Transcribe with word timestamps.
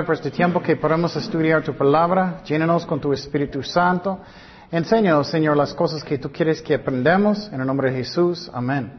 Padre, 0.00 0.06
por 0.06 0.14
este 0.14 0.30
tiempo 0.30 0.62
que 0.62 0.76
podemos 0.76 1.14
estudiar 1.14 1.62
tu 1.62 1.74
palabra, 1.74 2.40
llénanos 2.46 2.86
con 2.86 2.98
tu 2.98 3.12
Espíritu 3.12 3.62
Santo. 3.62 4.18
Enséñanos, 4.72 5.28
Señor, 5.28 5.58
las 5.58 5.74
cosas 5.74 6.02
que 6.02 6.16
tú 6.16 6.32
quieres 6.32 6.62
que 6.62 6.74
aprendamos. 6.74 7.52
En 7.52 7.60
el 7.60 7.66
nombre 7.66 7.90
de 7.90 7.98
Jesús. 7.98 8.50
Amén. 8.54 8.92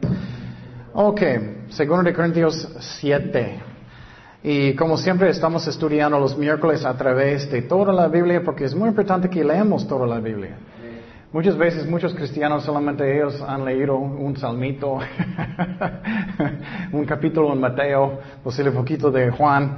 Ok, 0.94 1.22
segundo 1.70 2.04
de 2.04 2.14
Corintios 2.14 2.68
7. 3.00 3.60
Y 4.44 4.76
como 4.76 4.96
siempre 4.96 5.32
estamos 5.32 5.66
estudiando 5.68 6.20
los 6.20 6.38
miércoles 6.38 6.86
a 6.86 6.96
través 6.96 7.50
de 7.50 7.64
toda 7.64 7.92
la 7.92 8.08
Biblia 8.08 8.44
porque 8.46 8.66
es 8.66 8.76
muy 8.76 8.90
importante 8.90 9.28
que 9.28 9.44
leamos 9.44 9.88
toda 9.88 10.06
la 10.06 10.20
Biblia. 10.20 10.56
Muchas 11.34 11.58
veces 11.58 11.88
muchos 11.88 12.14
cristianos 12.14 12.64
solamente 12.64 13.12
ellos 13.12 13.42
han 13.42 13.66
leído 13.66 13.98
un 13.98 14.38
salmito, 14.38 15.00
un 16.92 17.06
capítulo 17.06 17.54
en 17.54 17.60
Mateo, 17.60 18.20
posible 18.44 18.70
poquito 18.70 19.10
de 19.10 19.32
Juan. 19.32 19.78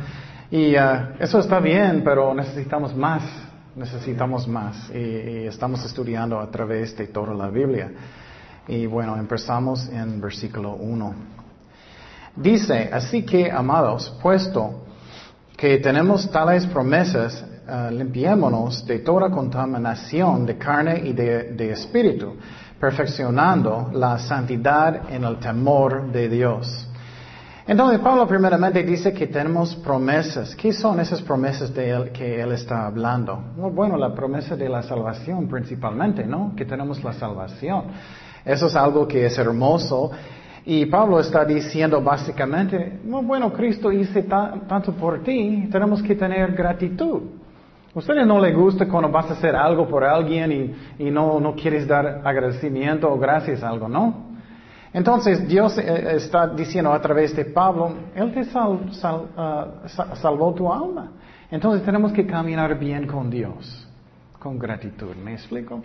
Y 0.53 0.75
uh, 0.75 1.16
eso 1.20 1.39
está 1.39 1.59
bien, 1.59 2.03
pero 2.03 2.31
necesitamos 2.31 2.95
más, 2.95 3.23
necesitamos 3.75 4.48
más. 4.48 4.88
Y, 4.93 5.48
estamos 5.48 5.84
estudiando 5.84 6.39
a 6.39 6.45
través 6.52 6.95
de 6.95 7.07
toda 7.07 7.34
la 7.34 7.49
Biblia. 7.49 7.89
Y 8.67 8.85
bueno, 8.85 9.17
empezamos 9.17 9.89
en 9.89 10.21
versículo 10.21 10.76
1. 10.76 11.16
Dice, 12.35 12.88
así 12.93 13.23
que, 13.23 13.49
amados, 13.49 14.16
puesto 14.21 14.85
que 15.57 15.79
tenemos 15.79 16.29
tales 16.29 16.68
promesas, 16.68 17.43
uh, 17.68 17.91
limpiémonos 17.91 18.85
de 18.85 18.99
toda 18.99 19.31
contaminación 19.31 20.46
de 20.46 20.55
carne 20.59 21.01
y 21.04 21.13
de 21.13 21.71
espíritu, 21.71 22.35
perfeccionando 22.79 23.90
la 23.91 24.20
santidad 24.20 25.12
en 25.12 25.24
el 25.24 25.40
temor 25.40 26.12
de 26.12 26.29
Dios. 26.29 26.90
Entonces 27.65 27.99
Pablo 27.99 28.27
primeramente 28.27 28.83
dice 28.83 29.13
que 29.13 29.27
tenemos 29.27 29.73
promesas. 29.75 30.53
¿Qué 30.55 30.73
son 30.73 30.99
esas 30.99 31.21
promesas 31.21 31.73
de 31.73 31.91
él 31.91 32.11
que 32.11 32.41
él 32.41 32.51
está 32.51 32.85
hablando? 32.85 33.41
Bueno, 33.55 33.95
la 33.95 34.13
promesa 34.13 34.57
de 34.57 34.67
la 34.67 34.83
salvación 34.83 35.47
principalmente, 35.47 36.25
¿no? 36.25 36.53
Que 36.57 36.65
tenemos 36.65 37.01
la 37.01 37.13
salvación. 37.13 37.85
Eso 38.43 38.67
es 38.67 38.75
algo 38.75 39.07
que 39.07 39.25
es 39.25 39.37
hermoso. 39.37 40.11
Y 40.65 40.85
Pablo 40.87 41.21
está 41.21 41.45
diciendo 41.45 42.01
básicamente, 42.01 42.99
bueno, 43.05 43.53
Cristo 43.53 43.91
hizo 43.93 44.19
tanto 44.23 44.93
por 44.93 45.23
ti, 45.23 45.69
tenemos 45.71 46.03
que 46.03 46.15
tener 46.15 46.53
gratitud. 46.53 47.21
¿A 47.95 47.99
ustedes 47.99 48.25
no 48.25 48.41
les 48.41 48.55
gusta 48.55 48.87
cuando 48.87 49.09
vas 49.09 49.29
a 49.29 49.34
hacer 49.34 49.55
algo 49.55 49.87
por 49.87 50.03
alguien 50.03 50.75
y, 50.97 51.11
no, 51.11 51.39
no 51.39 51.53
quieres 51.53 51.87
dar 51.87 52.21
agradecimiento 52.25 53.09
o 53.09 53.17
gracias 53.17 53.63
a 53.63 53.69
algo, 53.69 53.87
no? 53.87 54.32
Entonces 54.94 55.48
Dios 55.48 55.77
eh, 55.77 56.16
está 56.16 56.48
diciendo 56.48 56.94
a 56.94 57.02
través 57.02 57.36
de 57.36 57.46
Pablo, 57.46 57.94
Él 58.13 58.32
te 58.32 58.46
sal, 58.46 58.94
sal, 58.94 59.27
uh, 59.36 60.16
salvó 60.16 60.54
tu 60.54 60.72
alma. 60.72 61.12
Entonces 61.49 61.84
tenemos 61.84 62.12
que 62.13 62.26
caminar 62.26 62.77
bien 62.77 63.08
con 63.08 63.30
Dios, 63.30 63.88
con 64.40 64.59
gratitud. 64.59 65.16
¿Me 65.16 65.34
explico? 65.34 65.81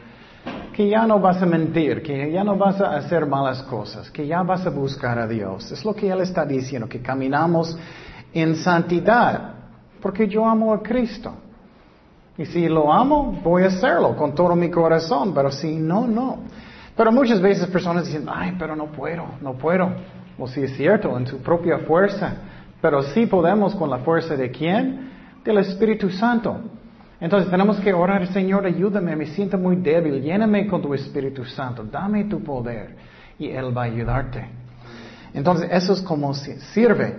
Que 0.72 0.88
ya 0.88 1.06
no 1.06 1.18
vas 1.18 1.42
a 1.42 1.46
mentir, 1.46 2.02
que 2.02 2.30
ya 2.30 2.44
no 2.44 2.56
vas 2.56 2.80
a 2.80 2.96
hacer 2.96 3.26
malas 3.26 3.62
cosas, 3.62 4.10
que 4.10 4.26
ya 4.26 4.42
vas 4.42 4.66
a 4.66 4.70
buscar 4.70 5.18
a 5.18 5.26
Dios. 5.26 5.72
Es 5.72 5.84
lo 5.84 5.94
que 5.94 6.10
Él 6.10 6.20
está 6.20 6.44
diciendo, 6.44 6.88
que 6.88 7.00
caminamos 7.00 7.76
en 8.32 8.56
santidad, 8.56 9.54
porque 10.00 10.28
yo 10.28 10.44
amo 10.44 10.72
a 10.72 10.82
Cristo. 10.82 11.32
Y 12.36 12.46
si 12.46 12.68
lo 12.68 12.92
amo, 12.92 13.40
voy 13.42 13.64
a 13.64 13.66
hacerlo 13.66 14.14
con 14.14 14.34
todo 14.34 14.54
mi 14.54 14.70
corazón, 14.70 15.32
pero 15.34 15.50
si 15.50 15.76
no, 15.76 16.06
no. 16.06 16.38
Pero 16.98 17.12
muchas 17.12 17.40
veces 17.40 17.68
personas 17.68 18.06
dicen, 18.06 18.26
ay, 18.28 18.56
pero 18.58 18.74
no 18.74 18.86
puedo, 18.86 19.24
no 19.40 19.54
puedo. 19.54 19.88
O 20.36 20.48
si 20.48 20.64
es 20.64 20.76
cierto, 20.76 21.16
en 21.16 21.28
su 21.28 21.38
propia 21.38 21.78
fuerza. 21.78 22.34
Pero 22.82 23.02
sí 23.02 23.26
podemos 23.26 23.72
con 23.76 23.88
la 23.88 23.98
fuerza 23.98 24.34
de 24.34 24.50
quién? 24.50 25.08
Del 25.44 25.58
Espíritu 25.58 26.10
Santo. 26.10 26.60
Entonces 27.20 27.48
tenemos 27.52 27.78
que 27.78 27.94
orar, 27.94 28.26
Señor, 28.32 28.66
ayúdame, 28.66 29.14
me 29.14 29.26
siento 29.26 29.56
muy 29.56 29.76
débil, 29.76 30.20
lléname 30.20 30.66
con 30.66 30.82
tu 30.82 30.92
Espíritu 30.92 31.44
Santo, 31.44 31.84
dame 31.84 32.24
tu 32.24 32.42
poder 32.42 32.96
y 33.38 33.48
Él 33.48 33.76
va 33.76 33.82
a 33.82 33.86
ayudarte. 33.86 34.44
Entonces 35.34 35.68
eso 35.70 35.92
es 35.92 36.02
como 36.02 36.34
sirve. 36.34 37.14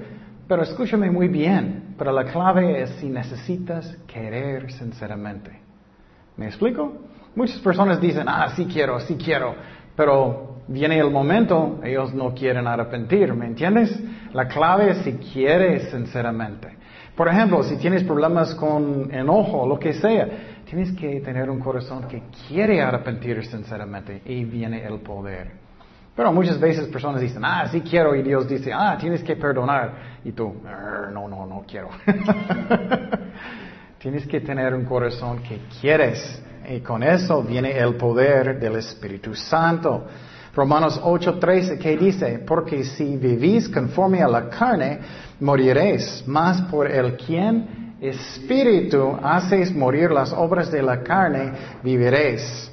Pero 0.45 0.63
escúchame 0.63 1.09
muy 1.09 1.29
bien, 1.29 1.95
pero 1.97 2.11
la 2.11 2.25
clave 2.25 2.81
es 2.81 2.89
si 2.99 3.07
necesitas 3.07 3.95
querer 4.07 4.69
sinceramente. 4.73 5.68
¿Me 6.39 6.45
explico? 6.45 6.93
Muchas 7.35 7.59
personas 7.59 7.99
dicen, 7.99 8.29
ah, 8.29 8.53
sí 8.55 8.65
quiero, 8.65 8.97
sí 9.01 9.17
quiero, 9.17 9.55
pero 9.93 10.61
viene 10.69 10.97
el 10.97 11.11
momento, 11.11 11.81
ellos 11.83 12.13
no 12.13 12.33
quieren 12.33 12.65
arrepentir, 12.65 13.33
¿me 13.33 13.45
entiendes? 13.45 14.01
La 14.31 14.47
clave 14.47 14.91
es 14.91 14.97
si 14.99 15.15
quieres 15.15 15.91
sinceramente. 15.91 16.77
Por 17.13 17.27
ejemplo, 17.27 17.61
si 17.63 17.75
tienes 17.75 18.05
problemas 18.05 18.55
con 18.55 19.13
enojo, 19.13 19.67
lo 19.67 19.77
que 19.77 19.91
sea, 19.91 20.61
tienes 20.63 20.93
que 20.93 21.19
tener 21.19 21.49
un 21.49 21.59
corazón 21.59 22.07
que 22.07 22.23
quiere 22.47 22.81
arrepentir 22.81 23.45
sinceramente 23.45 24.21
y 24.25 24.45
viene 24.45 24.85
el 24.85 25.01
poder. 25.01 25.51
Pero 26.15 26.31
muchas 26.31 26.57
veces 26.57 26.87
personas 26.87 27.19
dicen, 27.19 27.43
ah, 27.43 27.67
sí 27.69 27.81
quiero, 27.81 28.15
y 28.15 28.23
Dios 28.23 28.47
dice, 28.47 28.71
ah, 28.73 28.97
tienes 28.97 29.23
que 29.23 29.35
perdonar. 29.35 30.19
Y 30.23 30.31
tú, 30.31 30.55
no, 31.13 31.27
no, 31.27 31.45
no 31.45 31.65
quiero. 31.67 31.89
tienes 33.99 34.25
que 34.25 34.39
tener 34.39 34.73
un 34.73 34.85
corazón 34.85 35.43
que 35.43 35.59
quieres 35.81 36.41
y 36.69 36.79
con 36.79 37.03
eso 37.03 37.43
viene 37.43 37.77
el 37.77 37.95
poder 37.95 38.59
del 38.59 38.77
Espíritu 38.77 39.35
Santo. 39.35 40.05
Romanos 40.55 40.99
8:13 41.03 41.77
que 41.77 41.97
dice, 41.97 42.39
porque 42.47 42.83
si 42.83 43.17
vivís 43.17 43.67
conforme 43.67 44.21
a 44.21 44.27
la 44.27 44.49
carne, 44.49 44.99
moriréis, 45.39 46.23
mas 46.25 46.61
por 46.71 46.89
el 46.89 47.17
quien 47.17 47.95
Espíritu 47.99 49.17
haces 49.21 49.75
morir 49.75 50.11
las 50.11 50.31
obras 50.31 50.71
de 50.71 50.81
la 50.81 51.03
carne, 51.03 51.51
viviréis. 51.83 52.71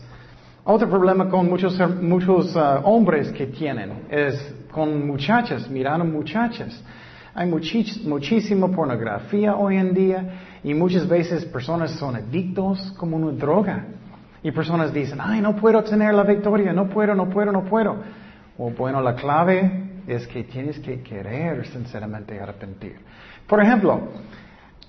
Otro 0.62 0.88
problema 0.88 1.28
con 1.28 1.48
muchos, 1.48 1.76
muchos 2.00 2.54
uh, 2.54 2.80
hombres 2.84 3.32
que 3.32 3.46
tienen 3.46 4.06
es 4.08 4.54
con 4.70 5.04
muchachas, 5.04 5.68
mirando 5.68 6.04
muchachas. 6.04 6.80
Hay 7.34 7.48
muchis, 7.48 8.04
muchísima 8.04 8.68
pornografía 8.68 9.56
hoy 9.56 9.76
en 9.76 9.92
día 9.92 10.24
y 10.66 10.74
muchas 10.74 11.06
veces 11.06 11.44
personas 11.44 11.92
son 11.92 12.16
adictos 12.16 12.92
como 12.98 13.16
una 13.16 13.30
droga. 13.30 13.84
Y 14.42 14.50
personas 14.50 14.92
dicen, 14.92 15.20
ay, 15.22 15.40
no 15.40 15.54
puedo 15.54 15.80
tener 15.84 16.12
la 16.12 16.24
victoria, 16.24 16.72
no 16.72 16.88
puedo, 16.88 17.14
no 17.14 17.30
puedo, 17.30 17.52
no 17.52 17.62
puedo. 17.62 17.96
O 18.58 18.70
bueno, 18.70 19.00
la 19.00 19.14
clave 19.14 20.02
es 20.08 20.26
que 20.26 20.42
tienes 20.42 20.80
que 20.80 21.04
querer 21.04 21.68
sinceramente 21.68 22.40
arrepentir. 22.40 22.96
Por 23.46 23.62
ejemplo, 23.62 24.08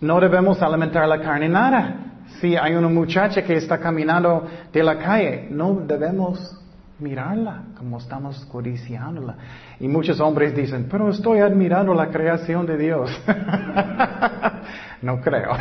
no 0.02 0.20
debemos 0.20 0.60
alimentar 0.64 1.08
la 1.08 1.22
carne 1.22 1.48
nada. 1.48 2.24
Si 2.42 2.56
hay 2.56 2.74
una 2.74 2.90
muchacha 2.90 3.44
que 3.44 3.58
está 3.58 3.78
caminando 3.78 4.48
de 4.74 4.82
la 4.82 4.98
calle, 4.98 5.48
no 5.52 5.76
debemos 5.86 6.60
mirarla 6.98 7.66
como 7.78 8.00
estamos 8.00 8.44
codiciándola. 8.46 9.36
Y 9.80 9.88
muchos 9.88 10.20
hombres 10.22 10.56
dicen, 10.56 10.88
pero 10.90 11.12
estoy 11.12 11.38
admirando 11.38 11.94
la 11.94 12.10
creación 12.10 12.66
de 12.66 12.78
Dios. 12.80 13.12
no 15.02 15.22
creo. 15.22 15.52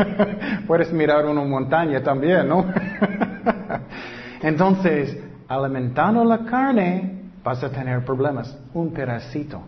Puedes 0.66 0.92
mirar 0.92 1.26
una 1.26 1.42
montaña 1.42 2.02
también, 2.02 2.48
¿no? 2.48 2.66
Entonces, 4.42 5.18
alimentando 5.48 6.24
la 6.24 6.44
carne, 6.44 7.30
vas 7.42 7.62
a 7.62 7.70
tener 7.70 8.04
problemas. 8.04 8.58
Un 8.74 8.92
pedacito. 8.92 9.62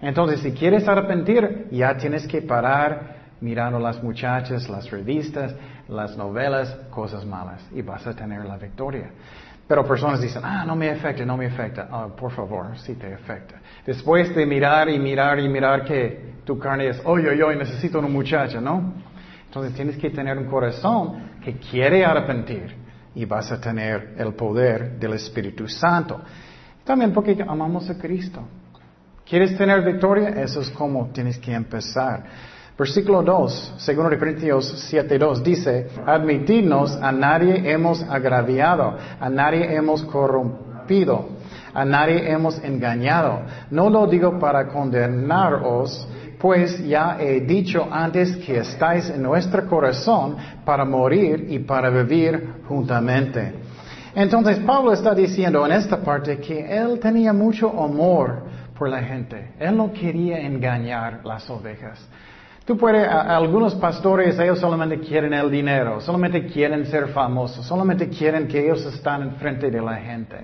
Entonces, 0.00 0.40
si 0.40 0.52
quieres 0.52 0.86
arrepentir, 0.88 1.68
ya 1.70 1.96
tienes 1.96 2.26
que 2.26 2.42
parar 2.42 3.22
mirando 3.40 3.78
las 3.78 4.02
muchachas, 4.02 4.68
las 4.68 4.90
revistas, 4.90 5.54
las 5.88 6.16
novelas, 6.16 6.74
cosas 6.90 7.24
malas. 7.24 7.64
Y 7.72 7.82
vas 7.82 8.06
a 8.06 8.14
tener 8.14 8.44
la 8.44 8.56
victoria. 8.56 9.10
Pero 9.72 9.86
personas 9.86 10.20
dicen, 10.20 10.42
ah, 10.44 10.66
no 10.66 10.76
me 10.76 10.90
afecta, 10.90 11.24
no 11.24 11.34
me 11.34 11.46
afecta. 11.46 11.88
Ah, 11.90 12.08
por 12.14 12.30
favor, 12.30 12.76
sí 12.76 12.94
te 12.94 13.14
afecta. 13.14 13.54
Después 13.86 14.34
de 14.34 14.44
mirar 14.44 14.90
y 14.90 14.98
mirar 14.98 15.40
y 15.40 15.48
mirar 15.48 15.82
que 15.82 16.34
tu 16.44 16.58
carne 16.58 16.88
es, 16.88 17.00
oye, 17.06 17.42
oye, 17.42 17.56
necesito 17.56 17.98
una 17.98 18.08
muchacha, 18.08 18.60
¿no? 18.60 18.92
Entonces 19.46 19.72
tienes 19.72 19.96
que 19.96 20.10
tener 20.10 20.36
un 20.36 20.44
corazón 20.44 21.38
que 21.42 21.54
quiere 21.54 22.04
arrepentir 22.04 22.76
y 23.14 23.24
vas 23.24 23.50
a 23.50 23.58
tener 23.58 24.14
el 24.18 24.34
poder 24.34 24.98
del 24.98 25.14
Espíritu 25.14 25.66
Santo. 25.66 26.20
También 26.84 27.10
porque 27.14 27.42
amamos 27.42 27.88
a 27.88 27.96
Cristo. 27.96 28.46
¿Quieres 29.24 29.56
tener 29.56 29.82
victoria? 29.82 30.28
Eso 30.42 30.60
es 30.60 30.68
como 30.68 31.06
tienes 31.12 31.38
que 31.38 31.54
empezar. 31.54 32.24
Versículo 32.78 33.22
2, 33.22 33.74
segundo 33.78 34.08
de 34.08 34.18
Corintios 34.18 34.90
7.2 34.90 35.42
dice, 35.42 35.88
admitirnos 36.06 36.96
a 36.96 37.12
nadie 37.12 37.70
hemos 37.70 38.02
agraviado, 38.02 38.96
a 39.20 39.28
nadie 39.28 39.74
hemos 39.74 40.02
corrompido, 40.04 41.28
a 41.74 41.84
nadie 41.84 42.30
hemos 42.30 42.58
engañado. 42.64 43.42
No 43.70 43.90
lo 43.90 44.06
digo 44.06 44.38
para 44.38 44.68
condenaros, 44.68 46.08
pues 46.38 46.82
ya 46.84 47.18
he 47.20 47.40
dicho 47.42 47.86
antes 47.90 48.36
que 48.38 48.58
estáis 48.58 49.10
en 49.10 49.22
nuestro 49.22 49.68
corazón 49.68 50.36
para 50.64 50.86
morir 50.86 51.48
y 51.50 51.58
para 51.58 51.90
vivir 51.90 52.54
juntamente. 52.66 53.52
Entonces 54.14 54.58
Pablo 54.60 54.92
está 54.92 55.14
diciendo 55.14 55.64
en 55.66 55.72
esta 55.72 55.98
parte 55.98 56.38
que 56.38 56.74
él 56.74 56.98
tenía 56.98 57.34
mucho 57.34 57.68
amor 57.68 58.44
por 58.78 58.88
la 58.88 59.02
gente. 59.02 59.52
Él 59.58 59.76
no 59.76 59.92
quería 59.92 60.40
engañar 60.40 61.20
las 61.22 61.48
ovejas. 61.48 61.98
Tú 62.64 62.76
puedes, 62.76 63.08
algunos 63.08 63.74
pastores, 63.74 64.38
ellos 64.38 64.60
solamente 64.60 65.00
quieren 65.00 65.34
el 65.34 65.50
dinero, 65.50 66.00
solamente 66.00 66.46
quieren 66.46 66.86
ser 66.86 67.08
famosos, 67.08 67.66
solamente 67.66 68.08
quieren 68.08 68.46
que 68.46 68.64
ellos 68.64 68.84
estén 68.86 69.22
enfrente 69.22 69.68
de 69.68 69.80
la 69.80 69.96
gente. 69.96 70.36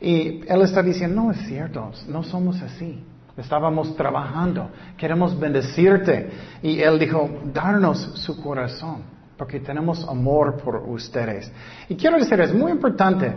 Y 0.00 0.42
él 0.46 0.62
está 0.62 0.82
diciendo, 0.82 1.22
no 1.22 1.30
es 1.32 1.38
cierto, 1.46 1.90
no 2.08 2.22
somos 2.22 2.62
así. 2.62 3.04
Estábamos 3.36 3.96
trabajando, 3.96 4.70
queremos 4.96 5.38
bendecirte. 5.38 6.30
Y 6.62 6.80
él 6.80 6.98
dijo, 6.98 7.28
darnos 7.52 7.98
su 8.20 8.40
corazón, 8.40 9.02
porque 9.36 9.58
tenemos 9.58 10.06
amor 10.08 10.58
por 10.62 10.76
ustedes. 10.76 11.50
Y 11.88 11.96
quiero 11.96 12.18
decir, 12.18 12.40
es 12.40 12.54
muy 12.54 12.70
importante. 12.70 13.32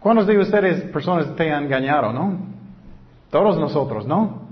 ¿Cuántos 0.00 0.26
de 0.26 0.38
ustedes 0.38 0.82
personas 0.90 1.34
te 1.36 1.52
han 1.52 1.64
engañado, 1.64 2.12
no? 2.12 2.38
Todos 3.30 3.56
nosotros, 3.58 4.06
¿no? 4.06 4.43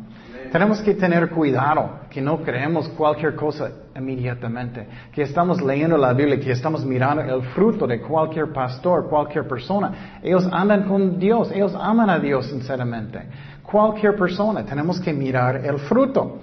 Tenemos 0.53 0.83
que 0.83 0.93
tener 0.93 1.31
cuidado, 1.31 2.01
que 2.11 2.21
no 2.21 2.43
creemos 2.43 2.87
cualquier 2.91 3.35
cosa 3.35 3.71
inmediatamente, 3.97 4.87
que 5.11 5.23
estamos 5.23 5.63
leyendo 5.63 5.97
la 5.97 6.13
Biblia, 6.13 6.39
que 6.39 6.53
estamos 6.53 6.85
mirando 6.85 7.23
el 7.23 7.43
fruto 7.55 7.87
de 7.87 8.03
cualquier 8.03 8.53
pastor, 8.53 9.09
cualquier 9.09 9.49
persona. 9.49 10.19
Ellos 10.23 10.47
andan 10.53 10.83
con 10.83 11.19
Dios, 11.19 11.51
ellos 11.53 11.75
aman 11.75 12.11
a 12.11 12.19
Dios 12.19 12.49
sinceramente. 12.49 13.21
Cualquier 13.63 14.15
persona, 14.15 14.63
tenemos 14.63 15.01
que 15.01 15.15
mirar 15.15 15.65
el 15.65 15.79
fruto. 15.79 16.41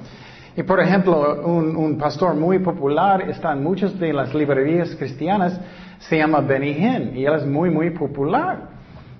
Y 0.57 0.63
por 0.63 0.79
ejemplo, 0.79 1.45
un, 1.45 1.95
pastor 1.99 2.33
muy 2.33 2.57
popular 2.57 3.29
está 3.29 3.53
en 3.53 3.63
muchas 3.63 3.97
de 3.99 4.11
las 4.11 4.33
librerías 4.33 4.95
cristianas, 4.95 5.61
se 5.99 6.17
llama 6.17 6.41
Benny 6.41 6.71
Hinn, 6.71 7.15
y 7.15 7.25
él 7.25 7.35
es 7.35 7.45
muy, 7.45 7.69
muy 7.69 7.91
popular. 7.91 8.69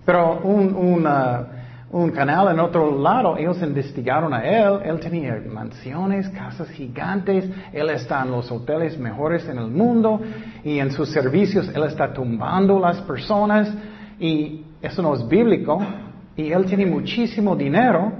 Pero 0.04 0.40
un, 0.40 1.06
un 1.92 2.12
canal 2.12 2.50
en 2.50 2.60
otro 2.60 3.02
lado, 3.02 3.36
ellos 3.38 3.62
investigaron 3.62 4.34
a 4.34 4.44
él, 4.46 4.80
él 4.86 5.00
tenía 5.00 5.42
mansiones, 5.52 6.30
casas 6.30 6.70
gigantes, 6.70 7.50
él 7.74 7.90
está 7.90 8.22
en 8.22 8.32
los 8.32 8.52
hoteles 8.52 8.98
mejores 9.00 9.48
en 9.50 9.58
el 9.58 9.68
mundo 9.68 10.22
y 10.64 10.78
en 10.78 10.92
sus 10.92 11.10
servicios 11.10 11.68
él 11.74 11.84
está 11.84 12.14
tumbando 12.14 12.80
las 12.80 13.02
personas 13.02 13.74
y 14.20 14.64
eso 14.82 15.02
no 15.02 15.16
es 15.16 15.28
bíblico 15.28 15.82
y 16.36 16.52
él 16.52 16.66
tiene 16.66 16.86
muchísimo 16.86 17.56
dinero 17.56 18.12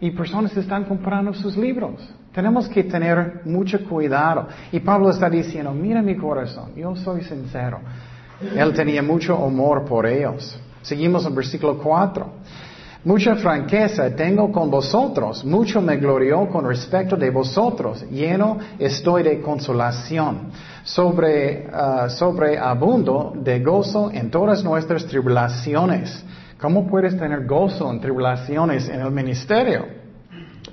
y 0.00 0.10
personas 0.12 0.56
están 0.56 0.84
comprando 0.84 1.34
sus 1.34 1.56
libros. 1.56 2.08
Tenemos 2.32 2.68
que 2.68 2.84
tener 2.84 3.42
mucho 3.44 3.84
cuidado. 3.84 4.46
Y 4.70 4.80
Pablo 4.80 5.10
está 5.10 5.28
diciendo, 5.28 5.72
mira 5.72 6.02
mi 6.02 6.16
corazón, 6.16 6.72
yo 6.76 6.94
soy 6.94 7.22
sincero. 7.22 7.80
Él 8.56 8.72
tenía 8.74 9.02
mucho 9.02 9.44
amor 9.44 9.84
por 9.84 10.06
ellos. 10.06 10.58
Seguimos 10.82 11.26
en 11.26 11.34
versículo 11.34 11.78
4. 11.78 12.26
Mucha 13.04 13.36
franqueza 13.36 14.10
tengo 14.16 14.50
con 14.50 14.72
vosotros, 14.72 15.44
mucho 15.44 15.80
me 15.80 15.98
glorió 15.98 16.48
con 16.48 16.66
respecto 16.66 17.16
de 17.16 17.30
vosotros, 17.30 18.04
lleno 18.10 18.58
estoy 18.76 19.22
de 19.22 19.40
consolación, 19.40 20.50
sobre, 20.82 21.68
uh, 21.68 22.10
sobreabundo 22.10 23.34
de 23.36 23.60
gozo 23.60 24.10
en 24.12 24.32
todas 24.32 24.64
nuestras 24.64 25.06
tribulaciones. 25.06 26.24
¿Cómo 26.60 26.88
puedes 26.88 27.16
tener 27.16 27.46
gozo 27.46 27.88
en 27.88 28.00
tribulaciones 28.00 28.88
en 28.88 29.00
el 29.00 29.12
ministerio? 29.12 29.86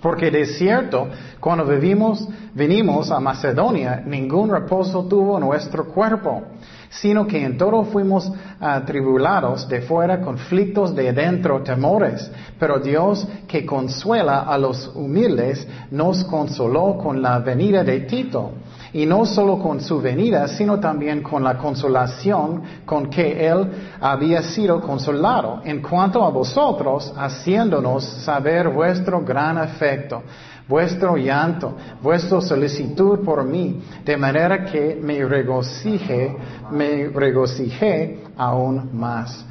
Porque 0.01 0.31
de 0.31 0.47
cierto, 0.47 1.07
cuando 1.39 1.63
vivimos, 1.63 2.27
venimos 2.55 3.11
a 3.11 3.19
Macedonia, 3.19 4.01
ningún 4.03 4.49
reposo 4.49 5.05
tuvo 5.05 5.39
nuestro 5.39 5.85
cuerpo 5.85 6.41
sino 6.89 7.27
que 7.27 7.43
en 7.43 7.57
todo 7.57 7.83
fuimos 7.83 8.31
atribulados 8.59 9.67
de 9.67 9.81
fuera, 9.81 10.21
conflictos 10.21 10.95
de 10.95 11.13
dentro, 11.13 11.61
temores. 11.61 12.31
Pero 12.59 12.79
Dios, 12.79 13.27
que 13.47 13.65
consuela 13.65 14.41
a 14.41 14.57
los 14.57 14.91
humildes, 14.95 15.67
nos 15.91 16.23
consoló 16.25 16.97
con 16.97 17.21
la 17.21 17.39
venida 17.39 17.83
de 17.83 18.01
Tito. 18.01 18.51
Y 18.93 19.05
no 19.05 19.25
solo 19.25 19.59
con 19.59 19.81
su 19.81 19.99
venida, 19.99 20.47
sino 20.47 20.79
también 20.79 21.21
con 21.21 21.43
la 21.43 21.57
consolación 21.57 22.63
con 22.85 23.09
que 23.09 23.45
Él 23.45 23.67
había 23.99 24.41
sido 24.41 24.79
consolado, 24.79 25.61
en 25.65 25.81
cuanto 25.81 26.23
a 26.23 26.29
vosotros, 26.29 27.13
haciéndonos 27.17 28.05
saber 28.05 28.69
vuestro 28.69 29.21
gran 29.21 29.57
afecto 29.57 30.23
vuestro 30.67 31.15
llanto, 31.17 31.75
vuestra 32.01 32.41
solicitud 32.41 33.23
por 33.23 33.43
mí, 33.43 33.81
de 34.03 34.17
manera 34.17 34.65
que 34.65 34.99
me 35.01 35.23
regocije, 35.25 36.35
me 36.71 37.09
regocijé 37.09 38.19
aún 38.35 38.89
más. 38.93 39.45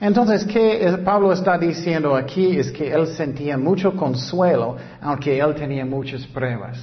Entonces, 0.00 0.46
¿qué 0.46 0.98
Pablo 1.04 1.32
está 1.32 1.58
diciendo 1.58 2.16
aquí? 2.16 2.56
Es 2.56 2.70
que 2.70 2.90
él 2.90 3.06
sentía 3.08 3.58
mucho 3.58 3.94
consuelo, 3.94 4.76
aunque 5.02 5.38
él 5.38 5.54
tenía 5.54 5.84
muchas 5.84 6.26
pruebas. 6.26 6.78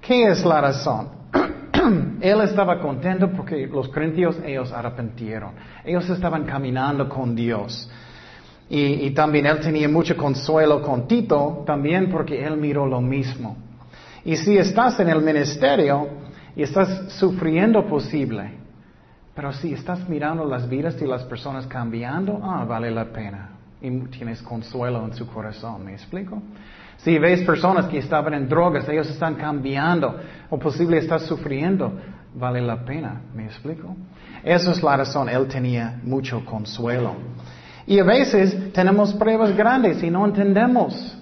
¿Qué 0.00 0.24
es 0.24 0.44
la 0.44 0.60
razón? 0.60 1.08
él 2.20 2.40
estaba 2.42 2.78
contento 2.78 3.30
porque 3.30 3.66
los 3.66 3.88
corintios, 3.88 4.36
ellos 4.44 4.72
arrepentieron. 4.72 5.52
Ellos 5.84 6.08
estaban 6.10 6.44
caminando 6.44 7.08
con 7.08 7.34
Dios. 7.34 7.88
Y, 8.72 9.10
también 9.10 9.46
él 9.46 9.58
tenía 9.58 9.88
mucho 9.88 10.16
consuelo 10.16 10.80
con 10.80 11.08
Tito, 11.08 11.64
también 11.66 12.08
porque 12.08 12.44
él 12.44 12.56
miró 12.56 12.86
lo 12.86 13.00
mismo. 13.00 13.56
Y 14.24 14.36
si 14.36 14.56
estás 14.58 15.00
en 15.00 15.08
el 15.08 15.22
ministerio 15.22 16.06
y 16.54 16.62
estás 16.62 17.12
sufriendo 17.14 17.84
posible, 17.84 18.52
pero 19.34 19.52
si 19.52 19.72
estás 19.72 20.08
mirando 20.08 20.44
las 20.44 20.68
vidas 20.68 21.00
de 21.00 21.06
las 21.08 21.24
personas 21.24 21.66
cambiando, 21.66 22.40
ah, 22.44 22.64
vale 22.64 22.92
la 22.92 23.06
pena. 23.06 23.50
Y 23.82 23.90
tienes 24.02 24.40
consuelo 24.40 25.04
en 25.04 25.14
su 25.14 25.26
corazón, 25.26 25.84
¿me 25.84 25.94
explico? 25.94 26.40
Si 26.98 27.18
ves 27.18 27.42
personas 27.42 27.86
que 27.86 27.98
estaban 27.98 28.34
en 28.34 28.48
drogas, 28.48 28.88
ellos 28.88 29.10
están 29.10 29.34
cambiando, 29.34 30.16
o 30.48 30.58
posible 30.60 30.98
estás 30.98 31.22
sufriendo, 31.22 31.92
vale 32.36 32.60
la 32.60 32.84
pena, 32.84 33.20
¿me 33.34 33.46
explico? 33.46 33.96
Esa 34.44 34.70
es 34.70 34.80
la 34.80 34.96
razón, 34.96 35.28
él 35.28 35.48
tenía 35.48 35.98
mucho 36.04 36.44
consuelo. 36.44 37.16
Y 37.90 37.98
a 37.98 38.04
veces 38.04 38.72
tenemos 38.72 39.12
pruebas 39.14 39.56
grandes 39.56 40.00
y 40.00 40.10
no 40.12 40.24
entendemos. 40.24 41.18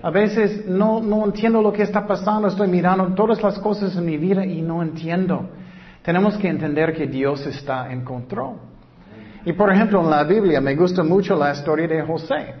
A 0.00 0.10
veces 0.10 0.64
no, 0.64 1.00
no 1.00 1.24
entiendo 1.24 1.60
lo 1.60 1.72
que 1.72 1.82
está 1.82 2.06
pasando, 2.06 2.46
estoy 2.46 2.68
mirando 2.68 3.06
todas 3.16 3.42
las 3.42 3.58
cosas 3.58 3.96
en 3.96 4.06
mi 4.06 4.16
vida 4.16 4.46
y 4.46 4.62
no 4.62 4.80
entiendo. 4.80 5.50
Tenemos 6.02 6.36
que 6.36 6.46
entender 6.46 6.94
que 6.94 7.08
Dios 7.08 7.44
está 7.48 7.92
en 7.92 8.04
control. 8.04 8.58
Y 9.44 9.54
por 9.54 9.72
ejemplo, 9.72 10.00
en 10.02 10.10
la 10.10 10.22
Biblia 10.22 10.60
me 10.60 10.76
gusta 10.76 11.02
mucho 11.02 11.34
la 11.34 11.50
historia 11.50 11.88
de 11.88 12.02
José. 12.02 12.54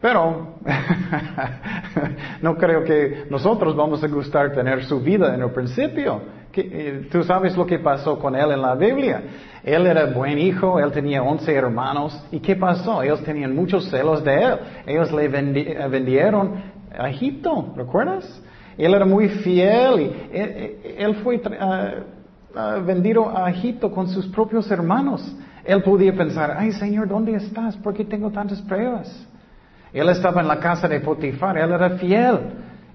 Pero 0.00 0.56
no 2.42 2.56
creo 2.56 2.82
que 2.82 3.26
nosotros 3.30 3.76
vamos 3.76 4.02
a 4.02 4.08
gustar 4.08 4.52
tener 4.52 4.84
su 4.86 4.98
vida 4.98 5.36
en 5.36 5.42
el 5.42 5.52
principio. 5.52 6.20
Eh, 6.52 7.08
Tú 7.10 7.22
sabes 7.22 7.56
lo 7.56 7.66
que 7.66 7.78
pasó 7.78 8.18
con 8.18 8.34
él 8.34 8.50
en 8.50 8.62
la 8.62 8.74
Biblia. 8.74 9.22
Él 9.62 9.86
era 9.86 10.06
buen 10.06 10.38
hijo, 10.38 10.80
él 10.80 10.90
tenía 10.92 11.22
once 11.22 11.52
hermanos. 11.54 12.18
¿Y 12.32 12.40
qué 12.40 12.56
pasó? 12.56 13.02
Ellos 13.02 13.22
tenían 13.22 13.54
muchos 13.54 13.88
celos 13.90 14.24
de 14.24 14.42
él. 14.42 14.58
Ellos 14.86 15.12
le 15.12 15.24
eh, 15.24 15.88
vendieron 15.88 16.62
a 16.98 17.08
Egipto, 17.10 17.72
¿recuerdas? 17.76 18.42
Él 18.76 18.94
era 18.94 19.04
muy 19.04 19.28
fiel 19.28 20.00
y 20.00 20.04
eh, 20.32 20.96
él, 20.98 21.16
fue 21.16 21.40
vendido 22.84 23.36
a 23.36 23.50
Egipto 23.50 23.90
con 23.90 24.08
sus 24.08 24.26
propios 24.28 24.70
hermanos. 24.70 25.36
Él 25.64 25.82
podía 25.82 26.14
pensar, 26.14 26.56
ay 26.58 26.72
Señor, 26.72 27.08
¿dónde 27.08 27.34
estás? 27.34 27.76
¿Por 27.76 27.94
qué 27.94 28.04
tengo 28.04 28.30
tantas 28.30 28.60
pruebas? 28.62 29.26
Él 29.92 30.08
estaba 30.08 30.40
en 30.40 30.48
la 30.48 30.58
casa 30.58 30.88
de 30.88 31.00
Potifar, 31.00 31.58
él 31.58 31.70
era 31.70 31.90
fiel 31.90 32.38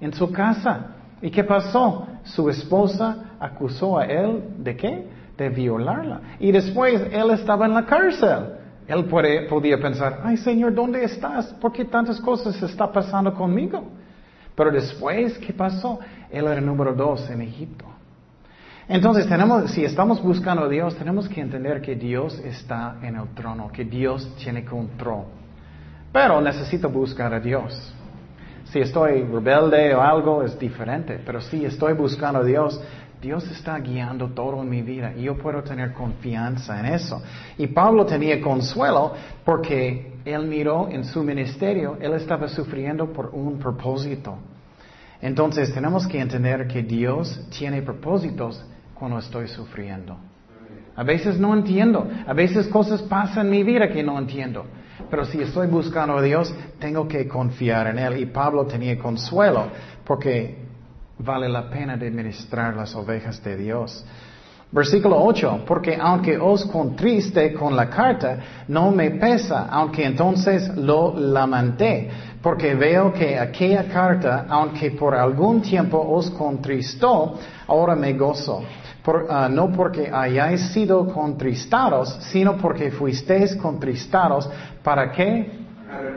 en 0.02 0.14
su 0.14 0.32
casa. 0.32 0.96
¿Y 1.22 1.30
qué 1.30 1.44
pasó? 1.44 2.08
Su 2.26 2.50
esposa 2.50 3.36
acusó 3.40 3.98
a 3.98 4.06
él 4.06 4.44
de 4.58 4.76
qué? 4.76 5.08
De 5.38 5.50
violarla. 5.50 6.22
Y 6.40 6.52
después 6.52 7.02
él 7.12 7.32
estaba 7.32 7.66
en 7.66 7.74
la 7.74 7.86
cárcel. 7.86 8.56
Él 8.88 9.06
podía 9.06 9.80
pensar, 9.80 10.22
ay 10.24 10.38
Señor, 10.38 10.74
¿dónde 10.74 11.04
estás? 11.04 11.48
¿Por 11.54 11.72
qué 11.72 11.86
tantas 11.86 12.20
cosas 12.20 12.62
están 12.62 12.92
pasando 12.92 13.34
conmigo? 13.34 13.84
Pero 14.56 14.72
después, 14.72 15.38
¿qué 15.40 15.54
pasó? 15.54 16.00
Él 16.30 16.46
era 16.46 16.60
el 16.60 16.66
número 16.66 16.94
dos 16.94 17.30
en 17.30 17.42
Egipto. 17.42 17.86
Entonces, 18.88 19.28
tenemos, 19.28 19.72
si 19.72 19.84
estamos 19.84 20.22
buscando 20.22 20.66
a 20.66 20.70
Dios, 20.70 20.96
tenemos 20.96 21.28
que 21.28 21.42
entender 21.42 21.82
que 21.82 21.96
Dios 21.96 22.40
está 22.40 22.98
en 23.02 23.16
el 23.16 23.28
trono, 23.30 23.72
que 23.72 23.84
Dios 23.84 24.36
tiene 24.38 24.64
control. 24.64 25.26
Pero 26.14 26.40
necesito 26.40 26.90
buscar 26.90 27.34
a 27.34 27.40
Dios. 27.40 27.95
Si 28.66 28.80
estoy 28.80 29.24
rebelde 29.24 29.94
o 29.96 30.02
algo 30.02 30.44
es 30.44 30.58
diferente, 30.58 31.20
pero 31.26 31.40
si 31.42 31.66
estoy 31.66 31.94
buscando 31.94 32.40
a 32.40 32.44
Dios, 32.44 32.82
Dios 33.22 33.50
está 33.50 33.80
guiando 33.80 34.30
todo 34.30 34.62
en 34.62 34.70
mi 34.70 34.82
vida 34.82 35.14
y 35.16 35.24
yo 35.24 35.38
puedo 35.38 35.64
tener 35.64 35.94
confianza 35.94 36.80
en 36.80 36.88
eso. 36.88 37.22
Y 37.58 37.68
Pablo 37.68 38.06
tenía 38.06 38.42
consuelo 38.42 39.14
porque 39.44 40.14
él 40.26 40.48
miró 40.48 40.90
en 40.90 41.06
su 41.06 41.24
ministerio, 41.24 41.98
él 42.02 42.14
estaba 42.14 42.48
sufriendo 42.48 43.12
por 43.12 43.28
un 43.34 43.58
propósito. 43.58 44.38
Entonces 45.22 45.74
tenemos 45.74 46.06
que 46.08 46.20
entender 46.20 46.68
que 46.68 46.84
Dios 46.84 47.48
tiene 47.58 47.82
propósitos 47.82 48.64
cuando 48.94 49.20
estoy 49.20 49.48
sufriendo. 49.48 50.18
A 50.96 51.04
veces 51.04 51.40
no 51.40 51.54
entiendo, 51.54 52.08
a 52.26 52.34
veces 52.34 52.68
cosas 52.68 53.02
pasan 53.04 53.48
en 53.48 53.52
mi 53.52 53.64
vida 53.64 53.90
que 53.90 54.04
no 54.04 54.18
entiendo. 54.18 54.66
Pero 55.10 55.26
si 55.26 55.42
estoy 55.42 55.68
buscando 55.68 56.18
a 56.18 56.22
Dios, 56.22 56.54
tengo 56.80 57.08
que 57.08 57.28
confiar 57.28 57.88
en 57.88 58.00
Él. 58.00 58.18
Y 58.18 58.26
Pablo 58.28 58.66
tenía 58.66 58.98
consuelo 58.98 59.68
porque 60.06 60.58
vale 61.20 61.50
la 61.50 61.70
pena 61.70 61.98
de 61.98 62.12
ministrar 62.12 62.76
las 62.76 62.96
ovejas 62.96 63.44
de 63.44 63.58
Dios. 63.58 64.06
Versículo 64.72 65.24
8, 65.24 65.64
porque 65.66 65.98
aunque 66.00 66.38
os 66.38 66.66
contriste 66.66 67.54
con 67.54 67.76
la 67.76 67.90
carta, 67.90 68.40
no 68.68 68.92
me 68.92 69.12
pesa, 69.12 69.68
aunque 69.70 70.04
entonces 70.04 70.68
lo 70.76 71.18
lamenté, 71.18 72.10
porque 72.42 72.76
veo 72.76 73.14
que 73.14 73.40
aquella 73.40 73.86
carta, 73.86 74.46
aunque 74.50 74.92
por 74.92 75.16
algún 75.16 75.62
tiempo 75.62 75.98
os 75.98 76.30
contristó, 76.32 77.40
ahora 77.68 77.96
me 77.96 78.14
gozo. 78.14 78.64
Ah, 79.30 79.48
no 79.52 79.72
porque 79.72 80.10
hayáis 80.12 80.74
sido 80.74 81.08
contristados, 81.08 82.18
sino 82.32 82.58
porque 82.58 82.90
fuisteis 82.92 83.56
contristados. 83.56 84.50
¿Para 84.84 85.12
qué? 85.12 85.52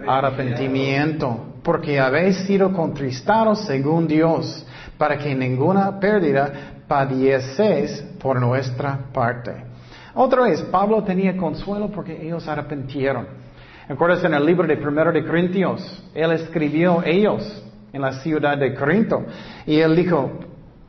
Arrepentimiento. 0.06 1.54
Porque 1.62 2.00
habéis 2.00 2.36
sido 2.46 2.72
contristados 2.72 3.66
según 3.66 4.08
Dios, 4.08 4.66
para 4.96 5.18
que 5.18 5.34
ninguna 5.34 6.00
pérdida 6.00 6.50
padieseis 6.86 8.00
por 8.18 8.40
nuestra 8.40 8.98
parte. 9.12 9.52
Otra 10.14 10.44
vez, 10.44 10.62
Pablo 10.62 11.02
tenía 11.04 11.36
consuelo 11.36 11.90
porque 11.90 12.26
ellos 12.26 12.48
arrepentieron. 12.48 13.26
¿Recuerdas 13.86 14.24
en 14.24 14.34
el 14.34 14.44
libro 14.44 14.66
de 14.66 14.76
Primero 14.76 15.12
de 15.12 15.24
Corintios? 15.24 16.02
Él 16.14 16.32
escribió 16.32 17.02
ellos 17.04 17.62
en 17.92 18.00
la 18.00 18.12
ciudad 18.20 18.56
de 18.56 18.74
Corinto. 18.74 19.24
Y 19.66 19.78
él 19.78 19.94
dijo, 19.94 20.30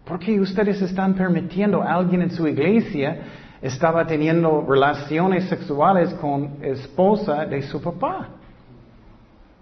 ¿por 0.10 0.18
qué 0.18 0.39
ustedes 0.39 0.82
están 0.82 1.13
permitiendo 1.13 1.84
a 1.84 1.94
alguien 1.94 2.24
en 2.24 2.32
su 2.32 2.48
iglesia 2.48 3.20
estaba 3.62 4.08
teniendo 4.08 4.66
relaciones 4.68 5.48
sexuales 5.48 6.12
con 6.16 6.58
esposa 6.63 7.46
de 7.46 7.62
su 7.62 7.80
papá? 7.80 8.30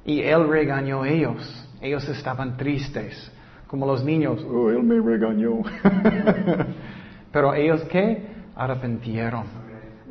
Y 0.06 0.22
él 0.22 0.48
regañó 0.48 1.04
a 1.04 1.10
ellos. 1.10 1.68
Ellos 1.82 2.08
estaban 2.08 2.56
tristes, 2.56 3.30
como 3.68 3.86
los 3.86 4.06
niños. 4.06 4.42
Oh, 4.50 4.70
él 4.70 4.84
me 4.84 5.01
regañó. 5.01 5.63
Pero 7.34 7.54
ellos 7.54 7.82
qué? 7.92 8.25
Arrepentieron. 8.56 9.44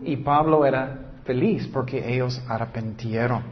Y 0.05 0.17
Pablo 0.17 0.67
era 0.67 0.99
feliz 1.25 1.67
porque 1.73 2.15
ellos 2.15 2.45
arrepentieron. 2.47 3.43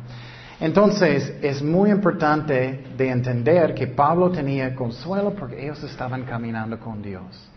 Entonces, 0.64 1.30
es 1.42 1.62
muy 1.62 1.90
importante 1.90 2.86
de 2.96 3.10
entender 3.10 3.74
que 3.74 3.86
Pablo 3.86 4.30
tenía 4.30 4.74
consuelo 4.74 5.34
porque 5.34 5.62
ellos 5.62 5.82
estaban 5.82 6.22
caminando 6.22 6.80
con 6.80 7.02
Dios. 7.02 7.50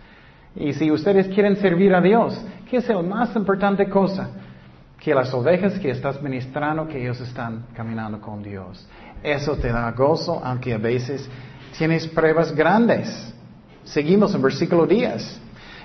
Y 0.54 0.74
si 0.74 0.92
ustedes 0.92 1.30
quieren 1.30 1.56
servir 1.56 1.96
a 1.96 2.02
Dios, 2.02 2.38
¿qué 2.70 2.76
es 2.76 2.90
la 2.90 3.02
más 3.02 3.34
importante 3.34 3.88
cosa? 3.88 4.30
Que 5.00 5.16
las 5.16 5.34
ovejas 5.34 5.80
que 5.80 5.92
estás 5.92 6.22
ministrando, 6.22 6.86
que 6.86 7.02
ellos 7.02 7.22
están 7.22 7.68
caminando 7.74 8.20
con 8.20 8.44
Dios. 8.44 8.86
Eso 9.24 9.56
te 9.56 9.70
da 9.70 9.90
gozo, 9.92 10.42
aunque 10.44 10.74
a 10.74 10.78
veces 10.78 11.30
tienes 11.78 12.06
pruebas 12.08 12.54
grandes. 12.54 13.34
Seguimos 13.86 14.36
en 14.36 14.42
versículo 14.42 14.86
10. 14.86 15.42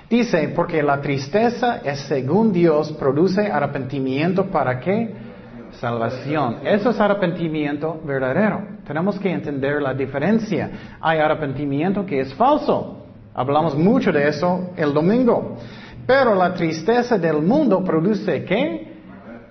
Dice, 0.09 0.49
porque 0.53 0.83
la 0.83 0.99
tristeza 0.99 1.77
es 1.85 2.01
según 2.01 2.51
Dios, 2.51 2.91
produce 2.91 3.49
arrepentimiento 3.49 4.47
para 4.47 4.81
qué? 4.81 5.31
Salvación. 5.79 6.59
Eso 6.63 6.91
es 6.91 6.99
arrepentimiento 6.99 7.99
verdadero. 8.05 8.61
Tenemos 8.85 9.19
que 9.19 9.31
entender 9.31 9.81
la 9.81 9.93
diferencia. 9.93 10.97
Hay 11.01 11.19
arrepentimiento 11.19 12.05
que 12.05 12.19
es 12.19 12.33
falso. 12.35 13.05
Hablamos 13.33 13.75
mucho 13.75 14.11
de 14.11 14.27
eso 14.27 14.71
el 14.75 14.93
domingo. 14.93 15.57
Pero 16.05 16.35
la 16.35 16.53
tristeza 16.53 17.17
del 17.17 17.41
mundo 17.41 17.83
produce 17.83 18.43
qué? 18.45 18.93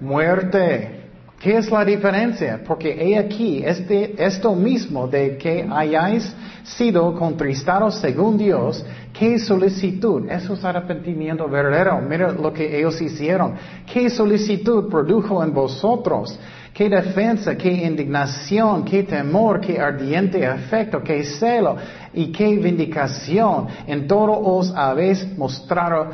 Muerte. 0.00 1.01
¿Qué 1.42 1.56
es 1.56 1.72
la 1.72 1.84
diferencia? 1.84 2.60
Porque 2.64 2.92
he 2.92 3.18
aquí, 3.18 3.64
este, 3.64 4.14
esto 4.24 4.54
mismo 4.54 5.08
de 5.08 5.36
que 5.36 5.66
hayáis 5.68 6.32
sido 6.62 7.16
contristados 7.16 7.96
según 7.96 8.38
Dios, 8.38 8.86
qué 9.12 9.40
solicitud, 9.40 10.30
eso 10.30 10.54
es 10.54 10.64
arrepentimiento 10.64 11.48
verdadero. 11.48 12.00
Mira 12.00 12.30
lo 12.30 12.52
que 12.52 12.78
ellos 12.78 13.02
hicieron. 13.02 13.54
Qué 13.92 14.08
solicitud 14.08 14.88
produjo 14.88 15.42
en 15.42 15.52
vosotros. 15.52 16.38
Qué 16.72 16.88
defensa, 16.88 17.56
qué 17.56 17.72
indignación, 17.72 18.84
qué 18.84 19.02
temor, 19.02 19.60
qué 19.60 19.80
ardiente 19.80 20.46
afecto, 20.46 21.02
qué 21.02 21.24
celo 21.24 21.76
y 22.14 22.30
qué 22.30 22.56
vindicación. 22.56 23.66
En 23.88 24.06
todo 24.06 24.30
os 24.38 24.70
habéis 24.70 25.26
mostrado 25.36 26.08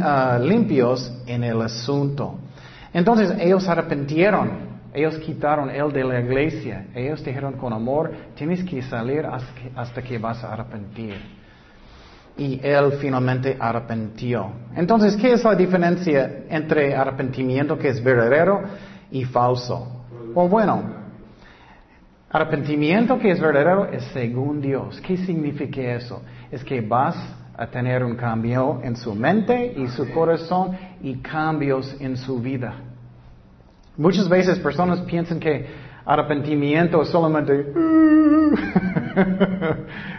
ah, 0.00 0.40
limpios 0.42 1.12
en 1.24 1.44
el 1.44 1.62
asunto. 1.62 2.34
Entonces 2.92 3.32
ellos 3.38 3.68
arrepentieron. 3.68 4.71
Ellos 4.94 5.18
quitaron 5.18 5.70
él 5.70 5.90
de 5.90 6.04
la 6.04 6.20
iglesia. 6.20 6.86
Ellos 6.94 7.24
dijeron 7.24 7.54
con 7.54 7.72
amor, 7.72 8.12
tienes 8.34 8.62
que 8.64 8.82
salir 8.82 9.26
hasta 9.74 10.02
que 10.02 10.18
vas 10.18 10.44
a 10.44 10.52
arrepentir. 10.52 11.14
Y 12.36 12.60
él 12.62 12.92
finalmente 13.00 13.56
arrepentió. 13.58 14.50
Entonces, 14.76 15.16
¿qué 15.16 15.32
es 15.32 15.44
la 15.44 15.54
diferencia 15.54 16.44
entre 16.48 16.94
arrepentimiento 16.94 17.78
que 17.78 17.88
es 17.88 18.02
verdadero 18.02 18.62
y 19.10 19.24
falso? 19.24 20.04
O 20.34 20.48
bueno, 20.48 20.82
arrepentimiento 22.30 23.18
que 23.18 23.30
es 23.30 23.40
verdadero 23.40 23.86
es 23.86 24.04
según 24.12 24.60
Dios. 24.60 25.00
¿Qué 25.00 25.16
significa 25.16 25.80
eso? 25.80 26.22
Es 26.50 26.62
que 26.64 26.80
vas 26.82 27.16
a 27.56 27.66
tener 27.66 28.04
un 28.04 28.16
cambio 28.16 28.80
en 28.82 28.96
su 28.96 29.14
mente 29.14 29.74
y 29.76 29.88
su 29.88 30.10
corazón 30.10 30.76
y 31.02 31.16
cambios 31.16 31.96
en 32.00 32.16
su 32.16 32.40
vida. 32.40 32.91
Muchas 33.96 34.28
veces 34.28 34.58
personas 34.58 35.00
piensan 35.00 35.38
que 35.38 35.66
arrepentimiento 36.04 37.02
es 37.02 37.08
solamente 37.08 37.72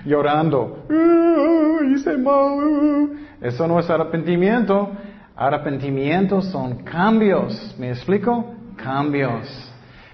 llorando, 0.05 0.85
uh, 0.89 1.83
hice 1.83 2.17
mal. 2.17 2.63
Uh". 2.63 3.09
Eso 3.41 3.67
no 3.67 3.79
es 3.79 3.89
arrepentimiento. 3.89 4.91
Arrepentimiento 5.35 6.41
son 6.41 6.83
cambios. 6.83 7.75
¿Me 7.77 7.89
explico? 7.89 8.53
Cambios. 8.77 9.71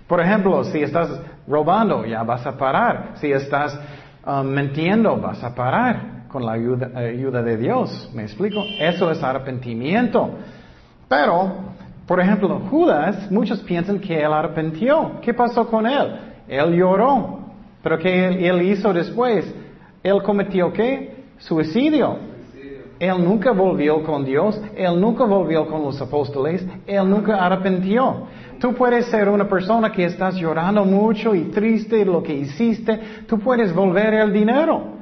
Por 0.07 0.19
ejemplo, 0.21 0.63
si 0.63 0.81
estás 0.81 1.21
robando, 1.47 2.05
ya 2.05 2.23
vas 2.23 2.47
a 2.47 2.57
parar. 2.57 3.11
Si 3.15 3.31
estás 3.31 3.79
um, 4.25 4.47
mintiendo, 4.47 5.17
vas 5.17 5.43
a 5.43 5.53
parar 5.53 6.27
con 6.29 6.45
la 6.45 6.53
ayuda, 6.53 6.91
ayuda 6.97 7.43
de 7.43 7.57
Dios. 7.57 8.09
¿Me 8.15 8.23
explico? 8.23 8.63
Eso 8.79 9.11
es 9.11 9.21
arrepentimiento. 9.21 10.31
Pero 11.07 11.75
por 12.09 12.19
ejemplo, 12.19 12.59
Judas, 12.71 13.29
muchos 13.29 13.59
piensan 13.59 13.99
que 13.99 14.19
él 14.19 14.33
arrepintió. 14.33 15.21
¿Qué 15.21 15.31
pasó 15.31 15.67
con 15.67 15.85
él? 15.85 16.19
Él 16.47 16.75
lloró. 16.75 17.37
Pero 17.83 17.99
¿qué 17.99 18.47
él, 18.49 18.63
hizo 18.63 18.91
después? 18.91 19.45
Él 20.01 20.23
cometió 20.23 20.73
qué? 20.73 21.25
Suicidio. 21.37 22.17
Él 22.99 23.23
nunca 23.23 23.51
volvió 23.51 24.01
con 24.01 24.25
Dios, 24.25 24.59
él 24.75 24.99
nunca 24.99 25.23
volvió 25.25 25.67
con 25.67 25.83
los 25.83 26.01
apóstoles, 26.01 26.65
él 26.87 27.07
nunca 27.07 27.45
arrepintió. 27.45 28.23
Tú 28.59 28.73
puedes 28.73 29.05
ser 29.05 29.29
una 29.29 29.47
persona 29.47 29.91
que 29.91 30.05
estás 30.05 30.33
llorando 30.33 30.85
mucho 30.85 31.35
y 31.35 31.43
triste 31.51 31.97
de 31.97 32.05
lo 32.05 32.23
que 32.23 32.33
hiciste, 32.33 32.99
tú 33.27 33.37
puedes 33.37 33.71
volver 33.71 34.15
el 34.15 34.33
dinero. 34.33 34.97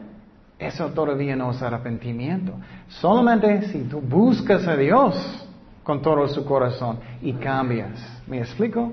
Eso 0.59 0.87
todavía 0.87 1.37
no 1.37 1.51
es 1.51 1.61
arrepentimiento. 1.61 2.51
Solamente 2.89 3.61
si 3.69 3.83
tú 3.83 4.01
buscas 4.01 4.67
a 4.67 4.75
Dios, 4.75 5.46
con 5.87 6.01
todo 6.01 6.27
su 6.27 6.43
corazón 6.43 6.99
y 7.21 7.31
cambias. 7.31 8.21
¿Me 8.27 8.39
explico? 8.39 8.91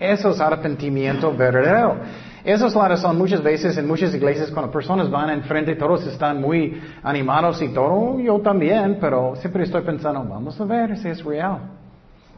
Eso 0.00 0.30
es 0.30 0.40
arrepentimiento 0.40 1.32
verdadero. 1.32 1.94
Esa 2.42 2.66
es 2.66 2.74
la 2.74 2.88
razón 2.88 3.16
muchas 3.16 3.40
veces 3.40 3.78
en 3.78 3.86
muchas 3.86 4.12
iglesias 4.12 4.50
cuando 4.50 4.72
personas 4.72 5.08
van 5.08 5.30
enfrente 5.30 5.76
todos 5.76 6.04
están 6.08 6.40
muy 6.40 6.82
animados 7.04 7.62
y 7.62 7.68
todo, 7.68 8.18
yo 8.18 8.40
también, 8.40 8.98
pero 9.00 9.36
siempre 9.36 9.62
estoy 9.62 9.82
pensando, 9.82 10.24
vamos 10.24 10.60
a 10.60 10.64
ver 10.64 10.98
si 10.98 11.08
es 11.08 11.24
real. 11.24 11.58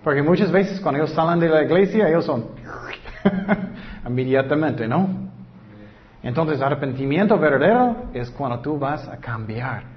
Porque 0.04 0.22
muchas 0.22 0.52
veces 0.52 0.78
cuando 0.78 1.00
ellos 1.00 1.12
salen 1.12 1.40
de 1.40 1.48
la 1.48 1.62
iglesia, 1.62 2.06
ellos 2.06 2.26
son 2.26 2.44
inmediatamente, 4.06 4.86
¿no? 4.86 5.08
Entonces 6.22 6.60
arrepentimiento 6.60 7.38
verdadero 7.38 8.10
es 8.12 8.30
cuando 8.30 8.60
tú 8.60 8.78
vas 8.78 9.08
a 9.08 9.16
cambiar. 9.16 9.95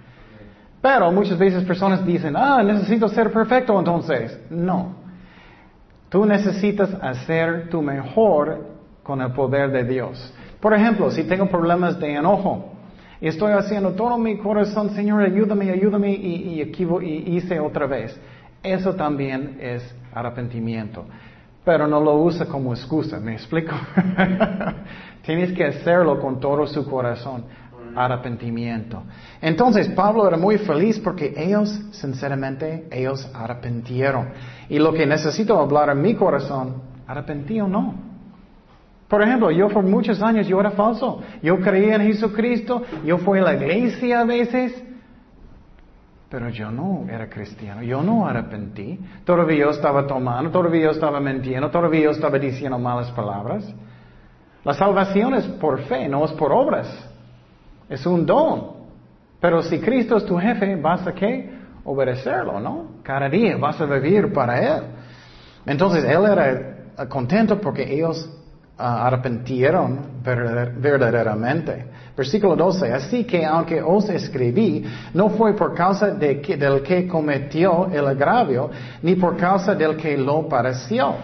Pero 0.82 1.12
muchas 1.12 1.38
veces 1.38 1.64
personas 1.66 2.06
dicen, 2.06 2.36
ah, 2.38 2.64
necesito 2.64 3.08
ser 3.10 3.32
perfecto 3.32 3.78
entonces. 3.78 4.40
No. 4.50 4.96
Tú 6.10 6.26
necesitas 6.26 6.90
hacer 7.02 7.70
tu 7.70 7.82
mejor 7.82 8.66
con 9.04 9.22
el 9.22 9.32
poder 9.32 9.72
de 9.72 9.84
Dios. 9.84 10.34
Por 10.60 10.74
ejemplo, 10.74 11.12
si 11.12 11.24
tengo 11.24 11.48
problemas 11.48 12.00
de 12.00 12.14
enojo 12.14 12.74
y 13.22 13.28
estoy 13.28 13.52
haciendo 13.54 13.92
todo 13.92 14.18
mi 14.18 14.38
corazón, 14.38 14.92
Señor, 14.92 15.22
ayúdame, 15.22 15.70
ayúdame 15.70 16.12
y, 16.12 16.62
y 16.62 17.36
hice 17.36 17.60
otra 17.60 17.86
vez. 17.86 18.20
Eso 18.64 18.96
también 18.96 19.58
es 19.62 19.96
arrepentimiento. 20.14 21.06
Pero 21.66 21.88
no 21.88 22.00
lo 22.00 22.16
usa 22.16 22.46
como 22.46 22.74
excusa, 22.74 23.20
¿me 23.20 23.34
explico? 23.34 23.76
Tienes 25.26 25.52
que 25.52 25.66
hacerlo 25.66 26.20
con 26.20 26.40
todo 26.40 26.66
su 26.66 26.90
corazón 26.90 27.44
arrepentimiento. 27.96 29.03
Entonces 29.41 29.88
Pablo 29.89 30.27
era 30.27 30.38
muy 30.38 30.58
feliz 30.58 31.00
porque 31.00 31.34
ellos, 31.36 31.69
sinceramente, 31.91 32.88
ellos 32.91 33.29
arrepentieron. 33.34 34.29
Y 34.69 34.79
lo 34.79 34.93
que 34.93 35.05
necesito 35.05 35.60
hablar 35.60 35.89
en 35.89 36.01
mi 36.01 36.15
corazón, 36.15 36.81
¿arrepentí 37.08 37.60
o 37.62 37.67
no? 37.67 38.10
Por 39.08 39.24
ejemplo, 39.24 39.50
yo 39.50 39.69
por 39.69 39.84
muchos 39.84 40.22
años 40.22 40.48
yo 40.48 40.60
era 40.60 40.72
falso. 40.72 41.22
Yo 41.41 41.60
creía 41.60 41.96
en 41.96 42.03
Jesucristo, 42.03 42.84
yo 43.03 43.17
fui 43.17 43.39
a 43.39 43.41
la 43.41 43.55
iglesia 43.55 44.22
a 44.22 44.24
veces, 44.24 44.84
pero 46.29 46.50
yo 46.50 46.69
no 46.69 47.08
era 47.10 47.27
cristiano, 47.27 47.81
yo 47.81 48.03
no 48.03 48.27
arrepentí. 48.27 49.00
Todavía 49.25 49.65
yo 49.65 49.69
estaba 49.72 50.05
tomando, 50.05 50.51
todavía 50.51 50.84
yo 50.84 50.91
estaba 50.91 51.19
mintiendo, 51.19 51.72
todavía 51.72 52.01
yo 52.01 52.12
estaba 52.12 52.38
diciendo 52.38 52.77
malas 52.77 53.10
palabras. 53.12 53.74
La 54.63 54.75
salvación 54.75 55.34
es 55.34 55.46
por 55.46 55.79
fe, 55.86 56.08
no 56.08 56.24
es 56.25 56.31
por 56.34 56.51
obras. 56.51 57.09
Es 57.89 58.05
un 58.05 58.25
don. 58.25 58.79
Pero 59.39 59.62
si 59.62 59.79
Cristo 59.79 60.17
es 60.17 60.25
tu 60.25 60.38
jefe, 60.38 60.75
vas 60.75 61.05
a 61.08 61.13
qué? 61.13 61.50
Obedecerlo, 61.84 62.60
¿no? 62.60 63.01
Cada 63.03 63.29
día 63.29 63.58
vas 63.58 63.79
a 63.81 63.86
vivir 63.86 64.31
para 64.31 64.60
Él. 64.60 64.84
Entonces 65.65 66.03
Él 66.03 66.25
era 66.25 67.08
contento 67.08 67.60
porque 67.60 67.93
ellos 67.93 68.29
Ah, 68.81 69.08
arrepentieron 69.08 70.22
verdaderamente. 70.24 71.88
Versículo 72.15 72.55
12. 72.55 72.93
Así 72.93 73.25
que 73.25 73.46
aunque 73.46 73.81
os 73.81 74.08
escribí, 74.08 74.86
no 75.13 75.31
fue 75.31 75.53
por 75.53 75.75
causa 75.75 76.12
de 76.12 76.39
que, 76.39 76.55
del 76.55 76.81
que 76.81 77.05
cometió 77.05 77.89
el 77.91 78.08
agravio, 78.08 78.69
ni 79.01 79.15
por 79.15 79.36
causa 79.36 79.75
del 79.75 79.98
que 79.98 80.15
lo 80.15 80.48
pareció, 80.48 81.15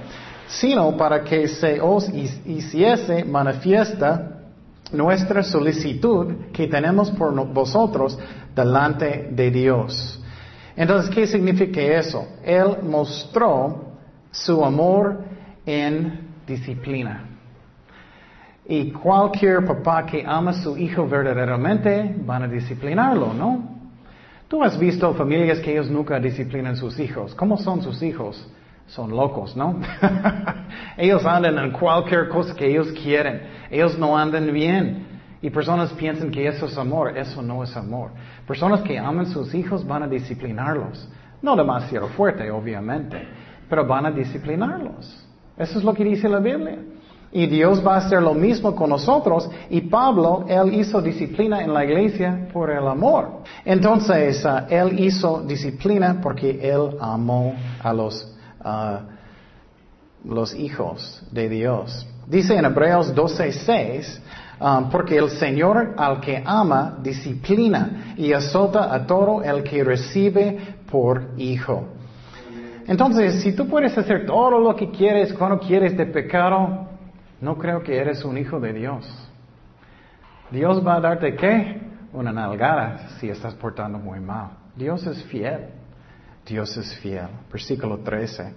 sino 0.47 0.97
para 0.97 1.23
que 1.23 1.47
se 1.47 1.79
os 1.79 2.09
hiciese 2.09 3.23
manifiesta 3.23 4.34
nuestra 4.91 5.43
solicitud 5.43 6.51
que 6.53 6.67
tenemos 6.67 7.11
por 7.11 7.33
vosotros 7.53 8.17
delante 8.55 9.29
de 9.31 9.51
Dios. 9.51 10.21
Entonces, 10.75 11.13
¿qué 11.13 11.25
significa 11.25 11.81
eso? 11.81 12.27
Él 12.43 12.77
mostró 12.83 13.93
su 14.31 14.63
amor 14.63 15.23
en 15.65 16.19
disciplina. 16.45 17.29
Y 18.67 18.91
cualquier 18.91 19.63
papá 19.65 20.05
que 20.05 20.23
ama 20.25 20.51
a 20.51 20.53
su 20.53 20.77
hijo 20.77 21.07
verdaderamente 21.07 22.15
van 22.25 22.43
a 22.43 22.47
disciplinarlo, 22.47 23.33
¿no? 23.33 23.75
Tú 24.47 24.63
has 24.63 24.77
visto 24.77 25.13
familias 25.13 25.59
que 25.59 25.71
ellos 25.71 25.89
nunca 25.89 26.19
disciplinan 26.19 26.73
a 26.73 26.75
sus 26.75 26.99
hijos. 26.99 27.33
¿Cómo 27.35 27.57
son 27.57 27.81
sus 27.81 28.01
hijos? 28.01 28.47
Son 28.87 29.09
locos, 29.09 29.55
¿no? 29.55 29.79
ellos 30.97 31.25
andan 31.25 31.57
en 31.57 31.71
cualquier 31.71 32.29
cosa 32.29 32.53
que 32.55 32.67
ellos 32.67 32.87
quieren. 33.03 33.41
Ellos 33.69 33.97
no 33.97 34.17
andan 34.17 34.51
bien. 34.53 35.07
Y 35.41 35.49
personas 35.49 35.91
piensan 35.93 36.31
que 36.31 36.47
eso 36.47 36.67
es 36.67 36.77
amor. 36.77 37.17
Eso 37.17 37.41
no 37.41 37.63
es 37.63 37.75
amor. 37.75 38.11
Personas 38.47 38.81
que 38.81 38.97
aman 38.97 39.25
a 39.25 39.29
sus 39.29 39.53
hijos 39.53 39.85
van 39.85 40.03
a 40.03 40.07
disciplinarlos. 40.07 41.07
No 41.41 41.55
demasiado 41.55 42.07
fuerte, 42.09 42.49
obviamente, 42.49 43.27
pero 43.69 43.85
van 43.85 44.05
a 44.05 44.11
disciplinarlos. 44.11 45.25
Eso 45.57 45.79
es 45.79 45.85
lo 45.85 45.93
que 45.93 46.03
dice 46.03 46.27
la 46.27 46.39
Biblia. 46.39 46.79
Y 47.31 47.47
Dios 47.47 47.85
va 47.85 47.95
a 47.95 47.97
hacer 47.97 48.21
lo 48.21 48.33
mismo 48.33 48.75
con 48.75 48.89
nosotros. 48.89 49.49
Y 49.69 49.81
Pablo, 49.81 50.45
él 50.47 50.73
hizo 50.73 51.01
disciplina 51.01 51.61
en 51.61 51.73
la 51.73 51.83
iglesia 51.83 52.47
por 52.53 52.69
el 52.69 52.87
amor. 52.87 53.43
Entonces, 53.65 54.45
uh, 54.45 54.65
él 54.69 54.99
hizo 54.99 55.43
disciplina 55.43 56.19
porque 56.21 56.59
él 56.61 56.97
amó 56.99 57.53
a 57.83 57.93
los, 57.93 58.34
los 60.23 60.55
hijos 60.55 61.23
de 61.31 61.49
Dios. 61.49 62.07
Dice 62.27 62.55
en 62.55 62.65
Hebreos 62.65 63.13
12:6, 63.13 64.21
um, 64.59 64.89
porque 64.89 65.17
el 65.17 65.29
Señor 65.29 65.93
al 65.97 66.19
que 66.19 66.41
ama 66.43 66.97
disciplina 67.01 68.15
y 68.17 68.33
azota 68.33 68.93
a 68.93 69.05
todo 69.05 69.43
el 69.43 69.63
que 69.63 69.83
recibe 69.83 70.75
por 70.89 71.29
hijo. 71.37 71.89
Entonces, 72.87 73.41
si 73.41 73.55
tú 73.55 73.67
puedes 73.67 73.97
hacer 73.97 74.25
todo 74.25 74.59
lo 74.59 74.75
que 74.75 74.91
quieres 74.91 75.33
cuando 75.33 75.59
quieres 75.59 75.95
de 75.97 76.05
pecado, 76.05 76.87
no 77.41 77.57
creo 77.57 77.81
que 77.81 77.97
eres 77.97 78.23
un 78.23 78.37
hijo 78.37 78.59
de 78.59 78.73
Dios. 78.73 79.05
Dios 80.51 80.85
va 80.85 80.95
a 80.95 81.01
darte 81.01 81.35
qué? 81.35 81.81
Una 82.13 82.31
nalgada 82.31 83.09
si 83.19 83.29
estás 83.29 83.53
portando 83.55 83.97
muy 83.99 84.19
mal. 84.19 84.51
Dios 84.75 85.05
es 85.07 85.23
fiel. 85.25 85.67
Dios 86.45 86.77
es 86.77 86.93
fiel. 86.95 87.27
Versículo 87.51 87.99
13. 87.99 88.53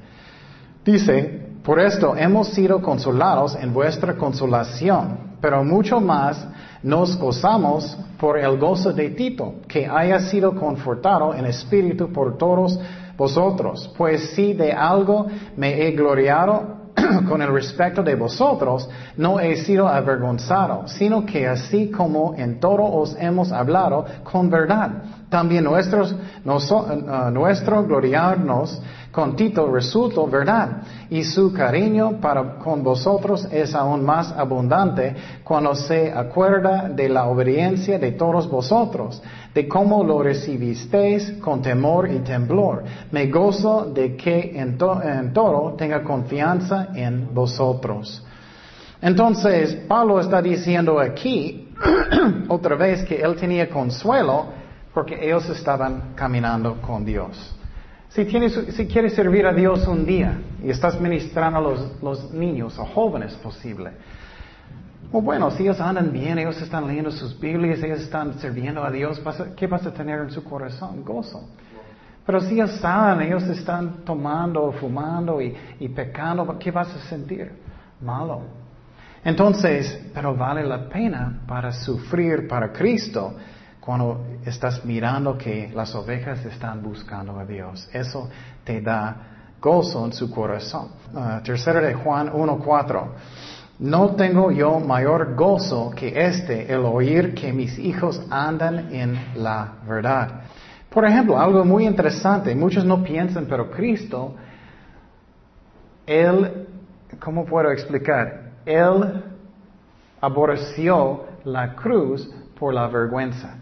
Dice, 0.85 1.49
por 1.63 1.81
esto 1.81 2.15
hemos 2.17 2.49
sido 2.49 2.81
consolados 2.81 3.57
en 3.57 3.73
vuestra 3.73 4.15
consolación, 4.17 5.37
pero 5.41 5.65
mucho 5.65 6.01
más 6.01 6.47
nos 6.83 7.17
gozamos 7.19 7.99
por 8.19 8.39
el 8.39 8.59
gozo 8.59 8.93
de 8.93 9.11
Tito, 9.11 9.57
que 9.67 9.87
haya 9.87 10.21
sido 10.21 10.55
confortado 10.55 11.35
en 11.35 11.47
espíritu 11.47 12.13
por 12.13 12.39
todos 12.39 12.79
vosotros. 13.17 13.91
Pues 13.97 14.31
si 14.31 14.53
de 14.53 14.73
algo 14.73 15.27
me 15.57 15.87
he 15.87 15.93
gloriado, 15.93 16.79
con 17.29 17.43
el 17.43 17.53
respecto 17.53 18.03
de 18.03 18.15
vosotros, 18.15 18.89
no 19.17 19.41
he 19.41 19.57
sido 19.57 19.89
avergonzado, 19.89 20.87
sino 20.89 21.25
que 21.25 21.47
así 21.47 21.91
como 21.91 22.35
en 22.37 22.61
todo 22.61 22.83
os 22.85 23.17
hemos 23.19 23.53
hablado 23.53 24.05
con 24.25 24.51
verdad, 24.51 25.03
también 25.29 25.65
nuestros, 25.65 26.15
uh, 26.45 27.31
nuestro 27.31 27.85
gloriarnos 27.85 28.81
con 29.11 29.37
Tito 29.37 29.71
resultó 29.71 30.27
verdad, 30.27 30.83
y 31.11 31.25
su 31.25 31.53
cariño 31.53 32.21
para 32.21 32.57
con 32.59 32.83
vosotros 32.83 33.49
es 33.51 33.75
aún 33.75 34.05
más 34.05 34.31
abundante 34.33 35.15
cuando 35.43 35.75
se 35.75 36.13
acuerda 36.13 36.89
de 36.89 37.09
la 37.09 37.27
obediencia 37.27 37.99
de 37.99 38.13
todos 38.13 38.49
vosotros, 38.49 39.23
de 39.55 39.67
cómo 39.67 40.05
lo 40.05 40.23
recibisteis 40.23 41.33
con 41.41 41.63
temor 41.63 42.11
y 42.11 42.19
temblor. 42.21 42.85
Me 43.11 43.27
gozo 43.27 43.91
de 43.93 44.15
que 44.15 44.53
en, 44.55 44.79
en 45.03 45.33
todo 45.33 45.75
tenga 45.75 46.03
confianza 46.03 46.89
en 46.95 47.35
vosotros. 47.35 48.25
Entonces, 49.01 49.75
Pablo 49.89 50.21
está 50.21 50.43
diciendo 50.43 51.01
aquí, 51.01 51.69
otra 52.49 52.77
vez, 52.77 53.05
que 53.05 53.21
él 53.21 53.37
tenía 53.37 53.69
consuelo 53.69 54.58
porque 54.99 55.25
ellos 55.25 55.49
estaban 55.51 56.15
caminando 56.17 56.83
con 56.83 57.05
Dios. 57.05 57.55
Si, 58.09 58.25
si 58.25 58.87
quieres 58.89 59.15
servir 59.15 59.47
a 59.47 59.53
Dios 59.53 59.87
un 59.87 60.05
día 60.05 60.41
y 60.61 60.71
estás 60.71 61.01
ministrando 61.01 61.59
a 61.61 61.63
los, 61.63 62.03
los 62.03 62.33
niños 62.33 62.77
o 62.81 62.85
jóvenes 62.85 63.33
posible, 63.35 63.93
bueno, 65.13 65.53
si 65.53 65.63
ellos 65.63 65.81
andan 65.81 66.13
bien, 66.13 66.37
ellos 66.37 66.61
están 66.61 66.89
leyendo 66.89 67.13
sus 67.13 67.39
Biblias, 67.39 67.81
ellos 67.81 68.01
están 68.01 68.41
sirviendo 68.41 68.83
a 68.83 68.91
Dios, 68.91 69.23
¿qué 69.57 69.69
vas 69.69 69.87
a 69.87 69.95
tener 69.95 70.19
en 70.19 70.33
su 70.33 70.43
corazón? 70.43 71.05
Gozo. 71.05 71.49
Pero 72.27 72.41
si 72.41 72.55
ellos 72.55 72.73
saben, 72.81 73.29
ellos 73.29 73.45
están 73.45 74.05
tomando, 74.05 74.73
fumando 74.81 75.41
y, 75.41 75.55
y 75.79 75.89
pecando, 75.91 76.59
¿qué 76.59 76.73
vas 76.73 76.93
a 76.93 76.99
sentir? 77.09 77.53
Malo. 78.01 78.43
Entonces, 79.23 80.11
pero 80.13 80.35
vale 80.35 80.65
la 80.65 80.89
pena 80.89 81.43
para 81.47 81.71
sufrir 81.71 82.49
para 82.49 82.73
Cristo 82.73 83.37
cuando 83.89 84.21
estás 84.45 84.85
mirando 84.85 85.39
que 85.39 85.73
las 85.75 85.95
ovejas 85.95 86.45
están 86.45 86.83
buscando 86.83 87.41
a 87.41 87.47
Dios. 87.47 87.89
Eso 87.91 88.29
te 88.63 88.83
da 88.83 89.17
gozo 89.63 90.05
en 90.05 90.13
su 90.13 90.31
corazón. 90.31 90.91
Uh, 91.15 91.43
tercero 91.43 91.81
de 91.81 91.95
Juan 91.95 92.31
1.4. 92.31 93.07
No 93.79 94.11
tengo 94.15 94.51
yo 94.51 94.79
mayor 94.79 95.35
gozo 95.35 95.91
que 95.97 96.13
este, 96.15 96.71
el 96.71 96.81
oír 96.81 97.33
que 97.33 97.51
mis 97.51 97.79
hijos 97.79 98.21
andan 98.29 98.93
en 98.93 99.19
la 99.37 99.77
verdad. 99.89 100.43
Por 100.91 101.07
ejemplo, 101.07 101.41
algo 101.41 101.65
muy 101.65 101.87
interesante, 101.87 102.55
muchos 102.55 102.85
no 102.85 103.03
piensan, 103.03 103.47
pero 103.47 103.71
Cristo, 103.71 104.35
Él, 106.07 106.69
¿cómo 107.19 107.47
puedo 107.47 107.71
explicar? 107.71 108.51
Él 108.67 109.25
aborreció 110.21 111.25
la 111.45 111.75
cruz 111.75 112.31
por 112.59 112.75
la 112.75 112.87
vergüenza 112.89 113.55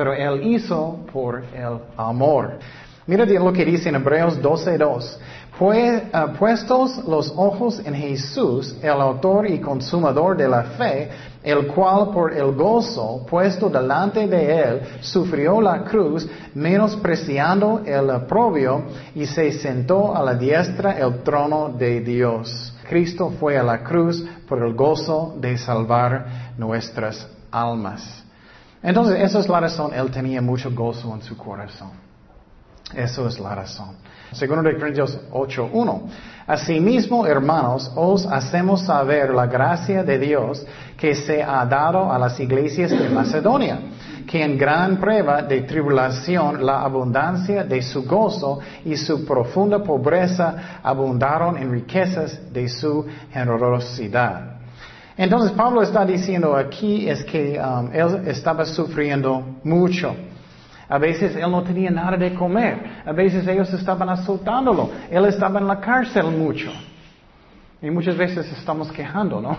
pero 0.00 0.14
Él 0.14 0.46
hizo 0.46 1.00
por 1.12 1.44
el 1.54 1.78
amor. 1.94 2.58
Mira 3.06 3.26
lo 3.26 3.52
que 3.52 3.66
dice 3.66 3.90
en 3.90 3.96
Hebreos 3.96 4.40
12.2. 4.40 5.18
Pues, 5.58 6.04
uh, 6.04 6.38
puestos 6.38 7.04
los 7.06 7.30
ojos 7.36 7.82
en 7.84 7.92
Jesús, 7.92 8.78
el 8.80 8.98
autor 8.98 9.46
y 9.50 9.60
consumador 9.60 10.38
de 10.38 10.48
la 10.48 10.62
fe, 10.62 11.10
el 11.42 11.66
cual 11.66 12.12
por 12.14 12.32
el 12.32 12.52
gozo 12.52 13.26
puesto 13.28 13.68
delante 13.68 14.26
de 14.26 14.62
él 14.62 14.80
sufrió 15.02 15.60
la 15.60 15.84
cruz, 15.84 16.26
menospreciando 16.54 17.82
el 17.84 18.08
aprobio, 18.08 18.84
y 19.14 19.26
se 19.26 19.52
sentó 19.52 20.16
a 20.16 20.24
la 20.24 20.32
diestra 20.32 20.92
el 20.98 21.22
trono 21.22 21.74
de 21.76 22.00
Dios. 22.00 22.72
Cristo 22.88 23.34
fue 23.38 23.58
a 23.58 23.62
la 23.62 23.82
cruz 23.84 24.24
por 24.48 24.62
el 24.62 24.72
gozo 24.72 25.34
de 25.38 25.58
salvar 25.58 26.54
nuestras 26.56 27.28
almas. 27.50 28.29
Entonces, 28.82 29.20
esa 29.20 29.40
es 29.40 29.48
la 29.48 29.60
razón, 29.60 29.92
él 29.94 30.10
tenía 30.10 30.40
mucho 30.40 30.70
gozo 30.70 31.14
en 31.14 31.22
su 31.22 31.36
corazón. 31.36 31.90
Eso 32.94 33.28
es 33.28 33.38
la 33.38 33.54
razón. 33.54 33.96
Segundo 34.32 34.62
de 34.62 34.78
Corintios 34.78 35.18
8.1. 35.32 36.02
Asimismo, 36.46 37.26
hermanos, 37.26 37.90
os 37.94 38.26
hacemos 38.26 38.82
saber 38.82 39.30
la 39.30 39.46
gracia 39.46 40.02
de 40.02 40.18
Dios 40.18 40.64
que 40.96 41.14
se 41.14 41.42
ha 41.42 41.64
dado 41.66 42.12
a 42.12 42.18
las 42.18 42.38
iglesias 42.40 42.90
de 42.90 43.08
Macedonia, 43.08 43.80
que 44.26 44.42
en 44.42 44.56
gran 44.56 44.98
prueba 44.98 45.42
de 45.42 45.62
tribulación 45.62 46.64
la 46.64 46.82
abundancia 46.82 47.64
de 47.64 47.82
su 47.82 48.04
gozo 48.04 48.60
y 48.84 48.96
su 48.96 49.24
profunda 49.24 49.82
pobreza 49.82 50.80
abundaron 50.82 51.56
en 51.56 51.72
riquezas 51.72 52.52
de 52.52 52.68
su 52.68 53.06
generosidad. 53.32 54.59
Entonces 55.20 55.52
Pablo 55.52 55.82
está 55.82 56.06
diciendo 56.06 56.56
aquí 56.56 57.06
es 57.06 57.22
que 57.24 57.60
um, 57.60 57.90
él 57.92 58.26
estaba 58.26 58.64
sufriendo 58.64 59.58
mucho. 59.62 60.16
A 60.88 60.96
veces 60.96 61.36
él 61.36 61.50
no 61.50 61.62
tenía 61.62 61.90
nada 61.90 62.16
de 62.16 62.32
comer. 62.32 63.02
A 63.04 63.12
veces 63.12 63.46
ellos 63.46 63.70
estaban 63.74 64.08
azotándolo. 64.08 64.88
Él 65.10 65.26
estaba 65.26 65.60
en 65.60 65.66
la 65.66 65.78
cárcel 65.78 66.24
mucho. 66.24 66.72
Y 67.82 67.90
muchas 67.90 68.16
veces 68.16 68.50
estamos 68.50 68.90
quejando, 68.92 69.42
¿no? 69.42 69.58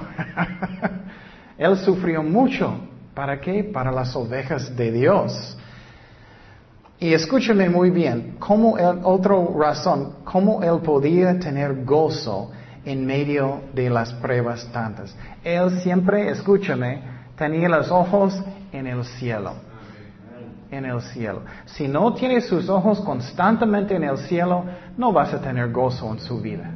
él 1.60 1.78
sufrió 1.78 2.24
mucho. 2.24 2.80
¿Para 3.14 3.40
qué? 3.40 3.64
Para 3.64 3.92
las 3.92 4.16
ovejas 4.16 4.76
de 4.76 4.92
Dios. 4.92 5.56
Y 7.00 7.14
escúchame 7.14 7.70
muy 7.70 7.92
bien, 7.92 8.38
como 8.40 8.78
otra 9.04 9.36
razón, 9.60 10.14
cómo 10.24 10.64
él 10.64 10.80
podía 10.80 11.38
tener 11.38 11.86
gozo 11.86 12.50
en 12.86 13.06
medio 13.06 13.62
de 13.74 13.90
las 13.90 14.14
pruebas 14.14 14.68
tantas. 14.72 15.16
Él 15.44 15.80
siempre, 15.82 16.30
escúchame, 16.30 17.02
tenía 17.38 17.70
los 17.70 17.92
ojos 17.92 18.42
en 18.72 18.88
el 18.88 19.04
cielo. 19.04 19.54
En 20.72 20.86
el 20.86 21.02
cielo. 21.02 21.42
Si 21.66 21.88
no 21.88 22.14
tienes 22.14 22.48
sus 22.48 22.70
ojos 22.70 23.02
constantemente 23.02 23.96
en 23.96 24.04
el 24.04 24.18
cielo, 24.18 24.64
no 24.98 25.12
vas 25.12 25.34
a 25.34 25.42
tener 25.42 25.72
gozo 25.72 26.12
en 26.12 26.20
su 26.20 26.40
vida. 26.40 26.72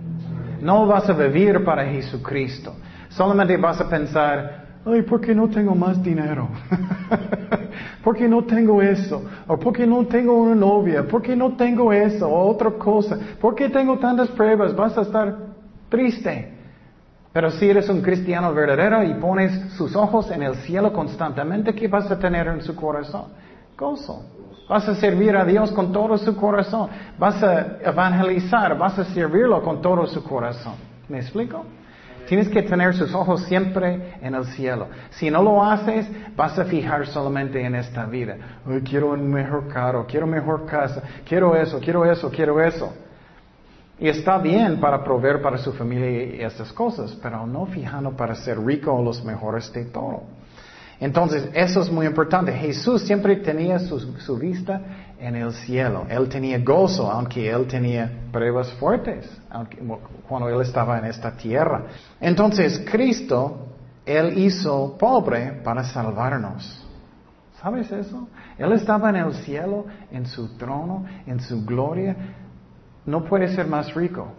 No 0.61 0.85
vas 0.85 1.09
a 1.09 1.13
vivir 1.13 1.63
para 1.63 1.85
Jesucristo. 1.85 2.75
Solamente 3.09 3.55
vas 3.57 3.79
a 3.79 3.89
pensar, 3.89 4.65
ay, 4.85 5.01
¿por 5.03 5.21
qué 5.21 5.33
no 5.33 5.47
tengo 5.47 5.73
más 5.75 6.01
dinero? 6.03 6.49
¿Por 8.03 8.15
qué 8.15 8.27
no 8.27 8.43
tengo 8.43 8.81
eso? 8.81 9.23
¿O 9.47 9.57
por 9.57 9.73
qué 9.73 9.87
no 9.87 10.05
tengo 10.05 10.33
una 10.33 10.55
novia? 10.55 11.07
¿Por 11.07 11.21
qué 11.21 11.35
no 11.35 11.55
tengo 11.55 11.91
eso? 11.91 12.27
O 12.27 12.51
otra 12.51 12.71
cosa. 12.71 13.17
¿Por 13.39 13.55
qué 13.55 13.69
tengo 13.69 13.97
tantas 13.97 14.29
pruebas? 14.29 14.75
Vas 14.75 14.97
a 14.97 15.01
estar 15.01 15.35
triste. 15.95 16.51
Pero 17.31 17.51
si 17.51 17.69
eres 17.69 17.89
un 17.89 18.01
cristiano 18.01 18.53
verdadero 18.53 19.03
y 19.03 19.13
pones 19.15 19.73
sus 19.73 19.95
ojos 19.95 20.29
en 20.31 20.43
el 20.43 20.55
cielo 20.55 20.93
constantemente, 20.93 21.73
¿qué 21.73 21.87
vas 21.87 22.09
a 22.11 22.19
tener 22.19 22.47
en 22.47 22.61
su 22.61 22.75
corazón? 22.75 23.25
Gozo. 23.77 24.23
Vas 24.69 24.87
a 24.87 24.95
servir 24.95 25.35
a 25.35 25.45
Dios 25.45 25.71
con 25.71 25.91
todo 25.91 26.17
su 26.17 26.35
corazón. 26.35 26.89
Vas 27.19 27.41
a 27.43 27.77
evangelizar, 27.83 28.77
vas 28.77 28.97
a 28.99 29.05
servirlo 29.05 29.61
con 29.61 29.81
todo 29.81 30.07
su 30.07 30.23
corazón. 30.23 30.75
¿Me 31.07 31.19
explico? 31.19 31.65
Tienes 32.27 32.49
que 32.49 32.63
tener 32.63 32.95
sus 32.95 33.13
ojos 33.13 33.43
siempre 33.43 34.15
en 34.21 34.33
el 34.33 34.45
cielo. 34.45 34.87
Si 35.11 35.29
no 35.29 35.43
lo 35.43 35.63
haces, 35.63 36.09
vas 36.35 36.57
a 36.57 36.65
fijar 36.65 37.05
solamente 37.05 37.63
en 37.63 37.75
esta 37.75 38.05
vida. 38.05 38.37
quiero 38.83 39.11
un 39.11 39.29
mejor 39.29 39.67
carro, 39.67 40.05
quiero 40.07 40.25
mejor 40.25 40.65
casa, 40.65 41.03
quiero 41.27 41.55
eso, 41.55 41.79
quiero 41.79 42.09
eso, 42.09 42.31
quiero 42.31 42.59
eso. 42.59 42.91
Y 43.97 44.09
está 44.09 44.37
bien 44.37 44.79
para 44.79 45.03
proveer 45.03 45.41
para 45.41 45.57
su 45.57 45.71
familia 45.71 46.45
estas 46.45 46.71
cosas, 46.73 47.17
pero 47.21 47.47
no 47.47 47.65
fijando 47.65 48.11
para 48.11 48.35
ser 48.35 48.59
rico 48.59 48.93
o 48.93 49.01
los 49.01 49.23
mejores 49.23 49.71
de 49.71 49.85
todo. 49.85 50.23
Entonces, 50.99 51.49
eso 51.53 51.81
es 51.81 51.91
muy 51.91 52.05
importante. 52.05 52.53
Jesús 52.53 53.01
siempre 53.01 53.35
tenía 53.37 53.79
su, 53.79 54.37
vista 54.37 54.81
en 55.19 55.35
el 55.35 55.53
cielo. 55.53 56.05
Él 56.09 56.29
tenía 56.29 56.59
gozo, 56.59 57.09
aunque 57.11 57.49
él 57.49 57.67
tenía 57.67 58.09
pruebas 58.31 58.71
fuertes, 58.73 59.29
cuando 60.27 60.49
él 60.49 60.61
estaba 60.61 60.97
en 60.97 61.05
esta 61.05 61.31
tierra. 61.31 61.83
Entonces, 62.19 62.85
Cristo, 62.89 63.67
Él 64.05 64.37
hizo 64.37 64.95
pobre 64.97 65.61
para 65.63 65.83
salvarnos. 65.83 66.85
¿Sabes 67.61 67.91
eso? 67.91 68.27
Él 68.57 68.71
estaba 68.73 69.09
en 69.09 69.15
el 69.17 69.33
cielo, 69.33 69.85
en 70.11 70.25
su 70.25 70.55
trono, 70.55 71.05
en 71.25 71.39
su 71.39 71.65
gloria. 71.65 72.15
No 73.05 73.23
puede 73.23 73.53
ser 73.55 73.67
más 73.67 73.93
rico. 73.93 74.33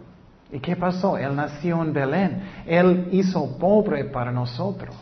¿Y 0.51 0.59
qué 0.59 0.75
pasó? 0.75 1.17
Él 1.17 1.35
nació 1.35 1.81
en 1.81 1.93
Belén. 1.93 2.41
Él 2.65 3.09
hizo 3.11 3.57
pobre 3.57 4.05
para 4.05 4.31
nosotros. 4.31 4.95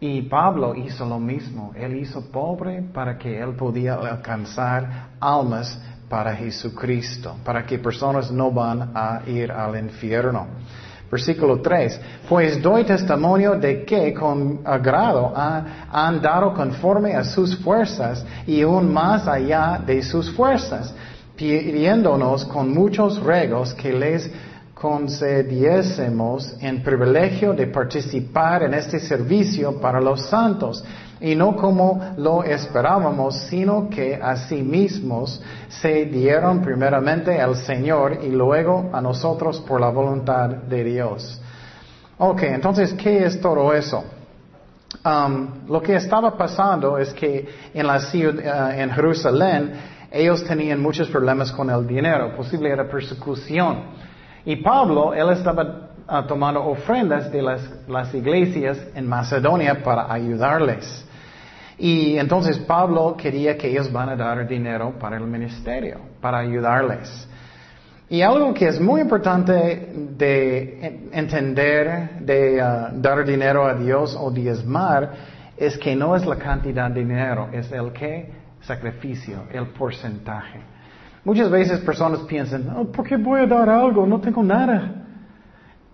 Y 0.00 0.22
Pablo 0.22 0.74
hizo 0.74 1.06
lo 1.06 1.18
mismo. 1.18 1.72
Él 1.74 1.96
hizo 1.96 2.30
pobre 2.30 2.82
para 2.82 3.16
que 3.16 3.40
él 3.40 3.54
podía 3.54 3.94
alcanzar 3.94 5.08
almas 5.18 5.80
para 6.08 6.34
Jesucristo, 6.36 7.36
para 7.44 7.64
que 7.64 7.78
personas 7.78 8.30
no 8.30 8.50
van 8.50 8.92
a 8.94 9.22
ir 9.26 9.50
al 9.50 9.78
infierno. 9.78 10.46
Versículo 11.10 11.60
3. 11.60 12.00
Pues 12.28 12.60
doy 12.60 12.84
testimonio 12.84 13.54
de 13.54 13.84
que 13.84 14.12
con 14.12 14.60
agrado 14.64 15.32
han 15.36 16.20
dado 16.20 16.52
conforme 16.52 17.14
a 17.14 17.24
sus 17.24 17.56
fuerzas 17.56 18.24
y 18.46 18.62
aún 18.62 18.92
más 18.92 19.26
allá 19.26 19.80
de 19.84 20.02
sus 20.02 20.30
fuerzas, 20.30 20.94
pidiéndonos 21.36 22.44
con 22.44 22.72
muchos 22.72 23.20
regos 23.22 23.74
que 23.74 23.92
les 23.92 24.30
concediésemos 24.74 26.56
en 26.60 26.82
privilegio 26.82 27.52
de 27.54 27.66
participar 27.68 28.64
en 28.64 28.74
este 28.74 28.98
servicio 28.98 29.80
para 29.80 30.00
los 30.00 30.22
santos, 30.26 30.84
y 31.20 31.34
no 31.34 31.56
como 31.56 32.14
lo 32.18 32.42
esperábamos, 32.44 33.34
sino 33.48 33.88
que 33.88 34.16
a 34.16 34.36
sí 34.36 34.62
mismos 34.62 35.40
se 35.68 36.04
dieron 36.04 36.60
primeramente 36.60 37.40
al 37.40 37.56
Señor 37.56 38.18
y 38.22 38.28
luego 38.28 38.90
a 38.92 39.00
nosotros 39.00 39.60
por 39.60 39.80
la 39.80 39.88
voluntad 39.88 40.50
de 40.50 40.84
Dios. 40.84 41.40
Ok, 42.18 42.42
entonces, 42.42 42.92
¿qué 42.94 43.24
es 43.24 43.40
todo 43.40 43.72
eso? 43.72 44.04
Um, 45.04 45.66
lo 45.68 45.82
que 45.82 45.96
estaba 45.96 46.36
pasando 46.36 46.98
es 46.98 47.12
que 47.14 47.48
en 47.72 47.86
la 47.86 48.00
ciudad, 48.00 48.68
uh, 48.68 48.80
en 48.80 48.90
Jerusalén, 48.90 49.72
ellos 50.14 50.44
tenían 50.44 50.80
muchos 50.80 51.08
problemas 51.08 51.50
con 51.50 51.68
el 51.68 51.84
dinero, 51.84 52.36
posible 52.36 52.70
era 52.70 52.88
persecución. 52.88 53.82
Y 54.44 54.54
Pablo, 54.56 55.12
él 55.12 55.28
estaba 55.30 55.90
ah, 56.06 56.24
tomando 56.24 56.64
ofrendas 56.64 57.32
de 57.32 57.42
las, 57.42 58.14
iglesias 58.14 58.78
en 58.94 59.08
Macedonia 59.08 59.82
para 59.82 60.12
ayudarles. 60.12 61.04
Y 61.76 62.16
entonces 62.16 62.60
Pablo 62.60 63.16
quería 63.18 63.58
que 63.58 63.68
ellos 63.68 63.90
van 63.90 64.10
a 64.10 64.14
dar 64.14 64.46
dinero 64.46 64.94
para 65.00 65.16
el 65.16 65.26
ministerio, 65.26 65.98
para 66.20 66.38
ayudarles. 66.38 67.28
Y 68.08 68.22
algo 68.22 68.54
que 68.54 68.68
es 68.68 68.80
muy 68.80 69.00
importante 69.00 69.92
de 70.16 71.08
entender, 71.10 72.20
de 72.20 72.60
ah, 72.60 72.92
dar 72.94 73.24
dinero 73.24 73.66
a 73.66 73.74
Dios 73.74 74.16
o 74.16 74.30
diezmar, 74.30 75.10
es 75.56 75.76
que 75.76 75.96
no 75.96 76.14
es 76.14 76.24
la 76.24 76.36
cantidad 76.36 76.88
de 76.88 77.00
dinero, 77.00 77.48
es 77.52 77.72
el 77.72 77.92
que 77.92 78.43
sacrificio, 78.66 79.44
el 79.50 79.68
porcentaje. 79.68 80.60
Muchas 81.24 81.50
veces 81.50 81.80
personas 81.80 82.20
piensan, 82.20 82.68
oh, 82.76 82.84
¿por 82.84 83.06
qué 83.06 83.16
voy 83.16 83.40
a 83.40 83.46
dar 83.46 83.68
algo? 83.68 84.06
No 84.06 84.20
tengo 84.20 84.42
nada. 84.42 85.06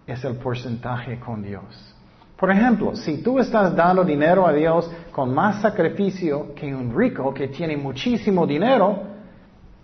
Es 0.07 0.25
el 0.25 0.37
porcentaje 0.37 1.21
con 1.21 1.43
Dios. 1.43 1.95
Por 2.37 2.51
ejemplo, 2.51 2.97
si 2.97 3.23
tú 3.23 3.39
estás 3.39 3.77
dando 3.77 4.03
dinero 4.03 4.47
a 4.47 4.53
Dios 4.53 4.91
con 5.13 5.33
más 5.33 5.61
sacrificio 5.61 6.55
que 6.55 6.75
un 6.75 6.97
rico 6.97 7.33
que 7.35 7.49
tiene 7.49 7.77
muchísimo 7.77 8.47
dinero, 8.47 9.03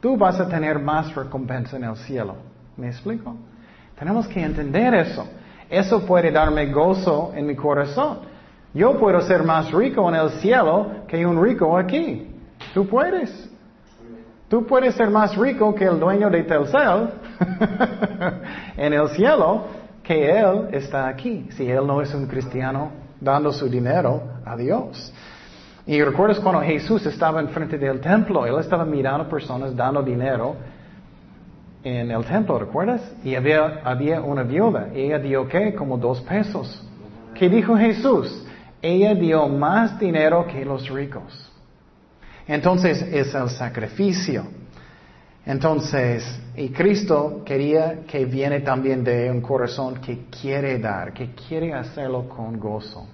tú 0.01 0.17
vas 0.17 0.41
a 0.41 0.49
tener 0.49 0.79
más 0.79 1.15
recompensa 1.15 1.77
en 1.77 1.85
el 1.85 1.97
cielo. 1.97 2.35
¿Me 2.77 2.89
explico? 2.89 3.37
Tenemos 3.99 4.27
que 4.27 4.43
entender 4.43 4.95
eso. 4.95 5.29
Eso 5.69 6.05
puede 6.07 6.31
darme 6.31 6.73
gozo 6.73 7.33
en 7.35 7.47
mi 7.47 7.55
corazón. 7.55 8.21
Yo 8.73 8.99
puedo 8.99 9.21
ser 9.21 9.43
más 9.43 9.71
rico 9.71 10.09
en 10.09 10.17
el 10.17 10.31
cielo 10.41 11.05
que 11.09 11.25
un 11.25 11.43
rico 11.43 11.77
aquí. 11.77 12.36
Tú 12.77 12.87
puedes. 12.87 13.31
Tú 14.51 14.67
puedes 14.67 14.95
ser 14.97 15.09
más 15.09 15.35
rico 15.35 15.75
que 15.75 15.87
el 15.87 15.99
dueño 15.99 16.29
de 16.29 16.43
Telcel 16.43 17.09
en 18.77 18.93
el 18.93 19.09
cielo 19.09 19.65
que 20.03 20.39
él 20.39 20.69
está 20.73 21.09
aquí, 21.09 21.49
si 21.53 21.71
él 21.71 21.87
no 21.87 22.03
es 22.03 22.13
un 22.13 22.27
cristiano 22.27 22.91
dando 23.19 23.51
su 23.51 23.67
dinero 23.67 24.23
a 24.45 24.55
Dios. 24.59 25.11
Y 25.87 26.03
recuerdas 26.03 26.39
cuando 26.39 26.61
Jesús 26.61 27.07
estaba 27.07 27.41
enfrente 27.41 27.79
del 27.79 27.99
templo, 27.99 28.45
él 28.45 28.59
estaba 28.61 28.85
mirando 28.85 29.27
personas 29.27 29.75
dando 29.75 30.03
dinero 30.03 30.57
en 31.83 32.11
el 32.11 32.27
templo, 32.27 32.59
¿recuerdas? 32.59 33.01
Y 33.25 33.37
había, 33.37 33.81
había 33.85 34.21
una 34.21 34.43
viuda, 34.43 34.89
ella 34.95 35.19
dio 35.19 35.49
qué? 35.49 35.75
Como 35.75 35.97
dos 35.97 36.21
pesos. 36.21 36.87
¿Qué 37.33 37.49
dijo 37.49 37.75
Jesús? 37.75 38.47
Ella 38.83 39.15
dio 39.15 39.49
más 39.49 39.99
dinero 39.99 40.47
que 40.47 40.63
los 40.63 40.91
ricos. 40.91 41.46
Entonces 42.49 43.03
es 43.03 43.35
el 43.35 43.51
sacrificio. 43.51 44.45
Entonces, 45.45 46.41
y 46.57 46.71
Cristo 46.71 47.43
quería 47.45 48.01
que 48.07 48.25
viene 48.25 48.61
también 48.61 49.05
de 49.05 49.31
un 49.31 49.41
corazón 49.41 50.01
que 50.01 50.25
quiere 50.29 50.79
dar, 50.79 51.13
que 51.13 51.35
quiere 51.35 51.73
hacerlo 51.73 52.29
con 52.29 52.59
gozo. 52.59 53.07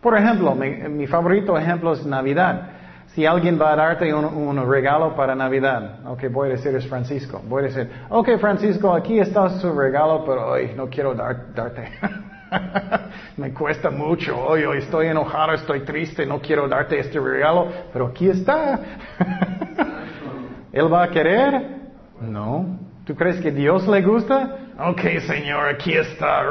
Por 0.00 0.16
ejemplo, 0.16 0.54
mi, 0.54 1.06
favorito 1.06 1.58
ejemplo 1.58 1.94
es 1.94 2.04
Navidad. 2.04 2.70
Si 3.14 3.24
alguien 3.24 3.58
va 3.60 3.72
a 3.72 3.76
darte 3.76 4.12
un, 4.12 4.70
regalo 4.70 5.16
para 5.16 5.34
Navidad, 5.34 6.06
ok, 6.06 6.24
voy 6.30 6.50
a 6.50 6.52
decir 6.52 6.74
es 6.74 6.86
Francisco, 6.86 7.42
voy 7.48 7.64
a 7.64 7.66
decir, 7.66 7.90
ok 8.10 8.28
Francisco, 8.38 8.94
aquí 8.94 9.18
está 9.18 9.48
su 9.58 9.72
regalo, 9.72 10.24
pero 10.24 10.52
hoy 10.52 10.72
no 10.76 10.88
quiero 10.88 11.14
darte. 11.14 11.88
Me 13.36 13.52
cuesta 13.52 13.90
mucho, 13.90 14.38
hoy, 14.38 14.64
estoy 14.78 15.06
enojado, 15.06 15.54
estoy 15.54 15.80
triste, 15.80 16.26
no 16.26 16.40
quiero 16.40 16.68
darte 16.68 16.98
este 16.98 17.20
regalo, 17.20 17.68
pero 17.92 18.08
aquí 18.08 18.28
está. 18.28 18.80
¿Él 20.72 20.92
va 20.92 21.04
a 21.04 21.10
querer? 21.10 21.78
No. 22.20 22.78
¿Tú 23.04 23.14
crees 23.14 23.40
que 23.40 23.50
Dios 23.50 23.86
le 23.88 24.02
gusta? 24.02 24.56
Ok, 24.78 25.00
Señor, 25.26 25.68
aquí 25.68 25.94
está. 25.94 26.42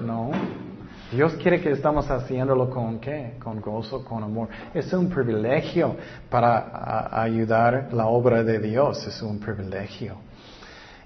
No. 0.00 0.30
Dios 1.10 1.34
quiere 1.34 1.60
que 1.60 1.70
estamos 1.70 2.10
haciéndolo 2.10 2.68
con 2.68 2.98
qué? 2.98 3.34
Con 3.42 3.60
gozo, 3.60 4.04
con 4.04 4.22
amor. 4.22 4.48
Es 4.74 4.92
un 4.92 5.08
privilegio 5.08 5.96
para 6.28 7.20
ayudar 7.22 7.88
la 7.92 8.06
obra 8.06 8.42
de 8.42 8.58
Dios, 8.58 9.06
es 9.06 9.22
un 9.22 9.38
privilegio. 9.38 10.16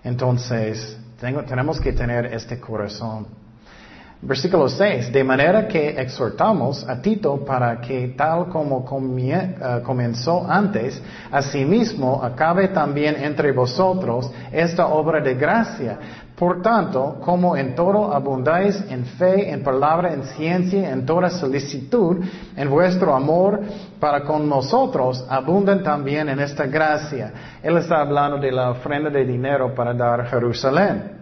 Entonces, 0.02 0.98
tenemos 1.18 1.80
que 1.80 1.92
tener 1.92 2.26
este 2.26 2.58
corazón. 2.58 3.26
Versículo 4.22 4.68
6, 4.68 5.12
de 5.14 5.24
manera 5.24 5.66
que 5.66 5.98
exhortamos 5.98 6.86
a 6.86 7.00
Tito 7.00 7.42
para 7.42 7.80
que 7.80 8.08
tal 8.08 8.50
como 8.50 8.84
eh, 9.18 9.80
comenzó 9.82 10.44
antes, 10.46 11.02
asimismo 11.32 12.22
acabe 12.22 12.68
también 12.68 13.16
entre 13.16 13.52
vosotros 13.52 14.30
esta 14.52 14.88
obra 14.88 15.22
de 15.22 15.34
gracia. 15.36 15.98
Por 16.36 16.60
tanto, 16.60 17.18
como 17.22 17.56
en 17.56 17.74
todo 17.74 18.12
abundáis 18.12 18.84
en 18.90 19.06
fe, 19.06 19.50
en 19.50 19.62
palabra, 19.62 20.12
en 20.12 20.24
ciencia, 20.24 20.90
en 20.90 21.06
toda 21.06 21.30
solicitud, 21.30 22.22
en 22.56 22.68
vuestro 22.68 23.14
amor 23.14 23.60
para 23.98 24.22
con 24.24 24.46
nosotros, 24.46 25.24
abundan 25.30 25.82
también 25.82 26.28
en 26.28 26.40
esta 26.40 26.66
gracia. 26.66 27.32
Él 27.62 27.78
está 27.78 28.02
hablando 28.02 28.36
de 28.36 28.52
la 28.52 28.70
ofrenda 28.70 29.08
de 29.08 29.24
dinero 29.24 29.74
para 29.74 29.94
dar 29.94 30.26
Jerusalén. 30.26 31.19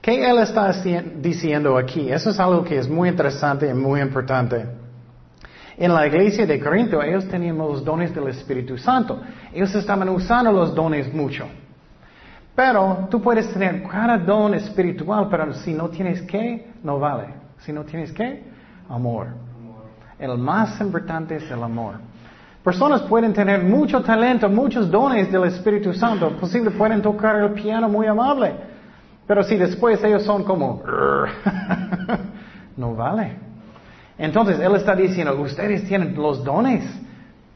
¿Qué 0.00 0.30
él 0.30 0.38
está 0.38 0.72
diciendo 1.20 1.76
aquí? 1.76 2.10
Eso 2.10 2.30
es 2.30 2.40
algo 2.40 2.64
que 2.64 2.78
es 2.78 2.88
muy 2.88 3.10
interesante 3.10 3.68
y 3.68 3.74
muy 3.74 4.00
importante. 4.00 4.66
En 5.76 5.92
la 5.92 6.06
iglesia 6.06 6.46
de 6.46 6.58
Corinto 6.58 7.02
ellos 7.02 7.28
tenían 7.28 7.58
los 7.58 7.84
dones 7.84 8.14
del 8.14 8.28
Espíritu 8.28 8.78
Santo. 8.78 9.20
Ellos 9.52 9.74
estaban 9.74 10.08
usando 10.08 10.52
los 10.52 10.74
dones 10.74 11.12
mucho. 11.12 11.46
Pero 12.54 13.08
tú 13.10 13.20
puedes 13.20 13.50
tener 13.52 13.82
cada 13.84 14.18
don 14.18 14.54
espiritual, 14.54 15.28
pero 15.30 15.52
si 15.54 15.74
no 15.74 15.88
tienes 15.88 16.22
qué, 16.22 16.72
no 16.82 16.98
vale. 16.98 17.34
Si 17.58 17.72
no 17.72 17.84
tienes 17.84 18.12
qué, 18.12 18.42
amor. 18.88 19.28
El 20.18 20.38
más 20.38 20.80
importante 20.80 21.36
es 21.36 21.50
el 21.50 21.62
amor. 21.62 21.94
Personas 22.64 23.02
pueden 23.02 23.32
tener 23.32 23.62
mucho 23.62 24.02
talento, 24.02 24.48
muchos 24.48 24.90
dones 24.90 25.30
del 25.30 25.44
Espíritu 25.44 25.92
Santo. 25.92 26.36
Posible 26.38 26.70
pueden 26.70 27.00
tocar 27.00 27.36
el 27.36 27.52
piano 27.52 27.88
muy 27.88 28.06
amable. 28.06 28.69
Pero 29.30 29.44
si 29.44 29.56
después 29.56 30.02
ellos 30.02 30.24
son 30.24 30.42
como, 30.42 30.82
no 32.76 32.96
vale. 32.96 33.36
Entonces 34.18 34.58
Él 34.58 34.74
está 34.74 34.96
diciendo, 34.96 35.40
ustedes 35.40 35.86
tienen 35.86 36.16
los 36.16 36.42
dones, 36.42 36.82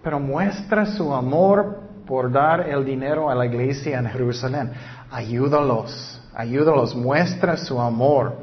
pero 0.00 0.20
muestra 0.20 0.86
su 0.86 1.12
amor 1.12 1.80
por 2.06 2.30
dar 2.30 2.68
el 2.68 2.84
dinero 2.84 3.28
a 3.28 3.34
la 3.34 3.46
iglesia 3.46 3.98
en 3.98 4.06
Jerusalén. 4.06 4.70
Ayúdalos, 5.10 6.22
ayúdalos, 6.32 6.94
muestra 6.94 7.56
su 7.56 7.80
amor. 7.80 8.36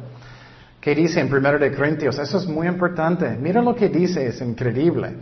¿Qué 0.82 0.94
dice 0.94 1.22
en 1.22 1.34
1 1.34 1.58
de 1.58 1.74
Corintios? 1.74 2.20
Eso 2.20 2.38
es 2.38 2.46
muy 2.46 2.68
importante. 2.68 3.30
Mira 3.40 3.62
lo 3.62 3.74
que 3.74 3.88
dice, 3.88 4.28
es 4.28 4.42
increíble. 4.42 5.14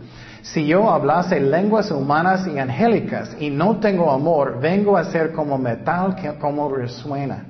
Si 0.42 0.66
yo 0.66 0.90
hablase 0.90 1.38
lenguas 1.38 1.92
humanas 1.92 2.44
y 2.48 2.58
angélicas 2.58 3.36
y 3.38 3.50
no 3.50 3.78
tengo 3.78 4.10
amor, 4.10 4.58
vengo 4.60 4.96
a 4.96 5.04
ser 5.04 5.30
como 5.30 5.56
metal 5.56 6.16
que 6.16 6.34
como 6.40 6.74
resuena 6.74 7.49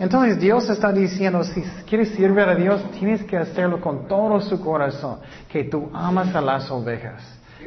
Entonces 0.00 0.40
Dios 0.40 0.68
está 0.70 0.90
diciendo, 0.92 1.44
si 1.44 1.60
quieres 1.86 2.08
servir 2.14 2.40
a 2.40 2.54
Dios, 2.54 2.82
tienes 2.98 3.22
que 3.24 3.36
hacerlo 3.36 3.82
con 3.82 4.08
todo 4.08 4.40
su 4.40 4.58
corazón, 4.58 5.18
que 5.46 5.64
tú 5.64 5.90
amas 5.92 6.34
a 6.34 6.40
las 6.40 6.70
ovejas, 6.70 7.22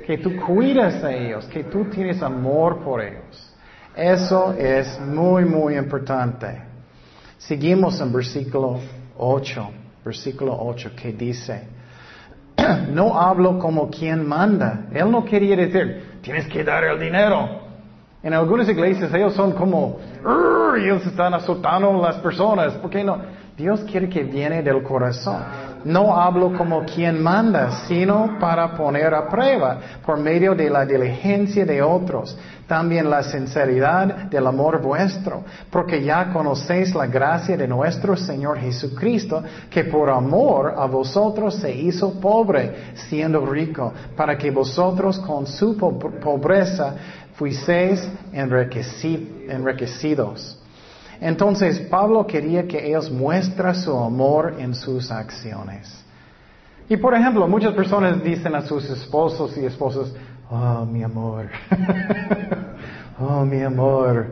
que 0.07 0.17
tú 0.17 0.35
cuidas 0.37 1.03
a 1.03 1.13
ellos, 1.13 1.45
que 1.45 1.63
tú 1.65 1.85
tienes 1.85 2.23
amor 2.23 2.83
por 2.83 3.01
ellos. 3.01 3.53
Eso 3.95 4.51
es 4.53 4.99
muy, 4.99 5.45
muy 5.45 5.77
importante. 5.77 6.59
Seguimos 7.37 8.01
en 8.01 8.11
versículo 8.11 8.79
8, 9.15 9.69
versículo 10.03 10.57
8, 10.59 10.89
que 10.95 11.13
dice, 11.13 11.67
no 12.89 13.15
hablo 13.15 13.59
como 13.59 13.91
quien 13.91 14.27
manda. 14.27 14.87
Él 14.91 15.11
no 15.11 15.23
quería 15.23 15.55
decir, 15.55 16.19
tienes 16.23 16.47
que 16.47 16.63
dar 16.63 16.83
el 16.83 16.99
dinero. 16.99 17.61
En 18.23 18.33
algunas 18.33 18.69
iglesias 18.69 19.13
ellos 19.13 19.33
son 19.33 19.51
como, 19.51 19.97
ellos 20.77 21.05
están 21.05 21.33
azotando 21.33 21.91
las 22.01 22.15
personas. 22.15 22.73
¿Por 22.75 22.89
qué 22.89 23.03
no? 23.03 23.17
Dios 23.57 23.81
quiere 23.81 24.07
que 24.07 24.23
viene 24.23 24.63
del 24.63 24.81
corazón. 24.81 25.43
No 25.83 26.15
hablo 26.15 26.57
como 26.57 26.85
quien 26.85 27.21
manda, 27.21 27.85
sino 27.87 28.39
para 28.39 28.73
poner 28.73 29.13
a 29.13 29.27
prueba 29.27 29.77
por 30.05 30.17
medio 30.17 30.55
de 30.55 30.69
la 30.69 30.85
diligencia 30.85 31.65
de 31.65 31.81
otros, 31.81 32.37
también 32.67 33.09
la 33.09 33.21
sinceridad 33.21 34.29
del 34.29 34.47
amor 34.47 34.81
vuestro, 34.81 35.43
porque 35.69 36.01
ya 36.01 36.31
conocéis 36.31 36.95
la 36.95 37.05
gracia 37.07 37.57
de 37.57 37.67
nuestro 37.67 38.15
Señor 38.15 38.57
Jesucristo, 38.59 39.43
que 39.69 39.83
por 39.83 40.09
amor 40.09 40.73
a 40.77 40.85
vosotros 40.85 41.55
se 41.55 41.75
hizo 41.75 42.19
pobre, 42.21 42.93
siendo 43.09 43.45
rico, 43.45 43.91
para 44.15 44.37
que 44.37 44.49
vosotros 44.49 45.19
con 45.19 45.45
su 45.45 45.77
pobreza 45.77 46.95
fuiseis 47.43 48.09
enriquecidos. 48.31 50.57
Entonces 51.19 51.77
Pablo 51.89 52.25
quería 52.25 52.65
que 52.65 52.87
ellos 52.87 53.11
muestren 53.11 53.75
su 53.75 53.91
amor 53.91 54.55
en 54.59 54.73
sus 54.73 55.11
acciones. 55.11 56.05
Y 56.87 56.95
por 56.95 57.13
ejemplo, 57.13 57.45
muchas 57.45 57.73
personas 57.73 58.23
dicen 58.23 58.55
a 58.55 58.61
sus 58.61 58.89
esposos 58.89 59.57
y 59.57 59.65
esposas, 59.65 60.13
oh 60.49 60.85
mi 60.85 61.03
amor, 61.03 61.49
oh 63.19 63.43
mi 63.43 63.61
amor, 63.61 64.27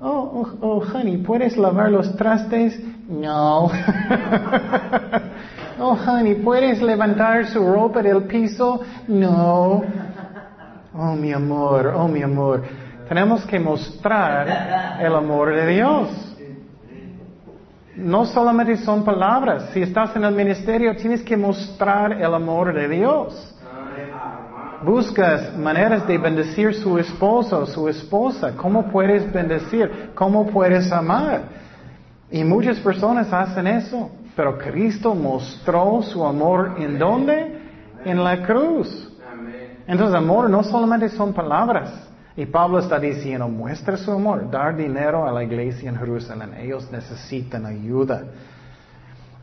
oh, 0.00 0.10
oh, 0.10 0.48
oh, 0.60 0.80
honey, 0.92 1.16
¿puedes 1.16 1.56
lavar 1.56 1.90
los 1.90 2.14
trastes? 2.14 2.78
No. 3.08 3.64
oh 5.80 5.98
honey, 6.06 6.36
¿puedes 6.36 6.80
levantar 6.80 7.46
su 7.46 7.66
ropa 7.66 8.00
del 8.00 8.22
piso? 8.24 8.80
No. 9.08 9.82
Oh, 10.96 11.16
mi 11.16 11.32
amor, 11.32 11.92
oh, 11.96 12.06
mi 12.06 12.22
amor. 12.22 12.62
Tenemos 13.08 13.44
que 13.46 13.58
mostrar 13.58 15.00
el 15.00 15.12
amor 15.12 15.52
de 15.52 15.66
Dios. 15.66 16.36
No 17.96 18.24
solamente 18.26 18.76
son 18.76 19.04
palabras. 19.04 19.70
Si 19.72 19.82
estás 19.82 20.14
en 20.14 20.22
el 20.24 20.32
ministerio, 20.32 20.94
tienes 20.94 21.22
que 21.22 21.36
mostrar 21.36 22.12
el 22.12 22.32
amor 22.32 22.72
de 22.72 22.88
Dios. 22.88 23.56
Buscas 24.84 25.56
maneras 25.56 26.06
de 26.06 26.16
bendecir 26.16 26.74
su 26.74 26.96
esposo, 26.96 27.66
su 27.66 27.88
esposa. 27.88 28.52
¿Cómo 28.56 28.88
puedes 28.88 29.32
bendecir? 29.32 30.12
¿Cómo 30.14 30.46
puedes 30.46 30.92
amar? 30.92 31.42
Y 32.30 32.44
muchas 32.44 32.78
personas 32.78 33.32
hacen 33.32 33.66
eso. 33.66 34.10
Pero 34.36 34.58
Cristo 34.58 35.12
mostró 35.12 36.02
su 36.02 36.24
amor 36.24 36.76
en 36.78 36.98
dónde? 37.00 37.58
En 38.04 38.22
la 38.22 38.42
cruz. 38.44 39.10
Entonces, 39.86 40.16
amor 40.16 40.48
no 40.48 40.62
solamente 40.62 41.08
son 41.10 41.32
palabras. 41.32 41.90
Y 42.36 42.46
Pablo 42.46 42.80
está 42.80 42.98
diciendo, 42.98 43.48
muestra 43.48 43.96
su 43.96 44.10
amor, 44.10 44.50
dar 44.50 44.76
dinero 44.76 45.26
a 45.26 45.32
la 45.32 45.44
iglesia 45.44 45.88
en 45.88 45.96
Jerusalén. 45.96 46.54
Ellos 46.58 46.90
necesitan 46.90 47.64
ayuda. 47.64 48.24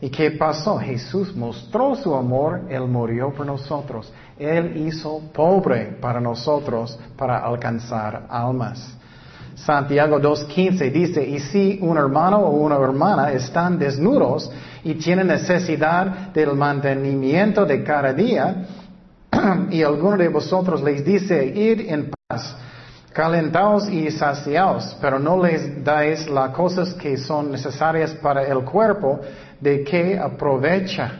¿Y 0.00 0.10
qué 0.10 0.32
pasó? 0.32 0.78
Jesús 0.78 1.34
mostró 1.34 1.94
su 1.94 2.14
amor, 2.14 2.62
Él 2.68 2.82
murió 2.88 3.32
por 3.32 3.46
nosotros. 3.46 4.12
Él 4.38 4.76
hizo 4.88 5.20
pobre 5.32 5.96
para 6.00 6.20
nosotros 6.20 6.98
para 7.16 7.38
alcanzar 7.38 8.26
almas. 8.28 8.98
Santiago 9.54 10.18
2.15 10.18 10.90
dice, 10.90 11.24
y 11.24 11.38
si 11.38 11.78
un 11.80 11.96
hermano 11.96 12.38
o 12.38 12.50
una 12.50 12.76
hermana 12.76 13.30
están 13.30 13.78
desnudos 13.78 14.50
y 14.82 14.94
tienen 14.94 15.28
necesidad 15.28 16.32
del 16.32 16.54
mantenimiento 16.54 17.64
de 17.64 17.84
cada 17.84 18.12
día, 18.12 18.66
y 19.70 19.82
alguno 19.82 20.16
de 20.16 20.28
vosotros 20.28 20.82
les 20.82 21.04
dice, 21.04 21.44
id 21.46 21.88
en 21.88 22.10
paz, 22.28 22.56
calentaos 23.12 23.88
y 23.88 24.10
saciaos, 24.10 24.96
pero 25.00 25.18
no 25.18 25.42
les 25.42 25.82
dais 25.82 26.28
las 26.28 26.50
cosas 26.50 26.94
que 26.94 27.16
son 27.16 27.50
necesarias 27.50 28.12
para 28.14 28.42
el 28.46 28.64
cuerpo, 28.64 29.20
de 29.60 29.84
que 29.84 30.18
aprovecha. 30.18 31.12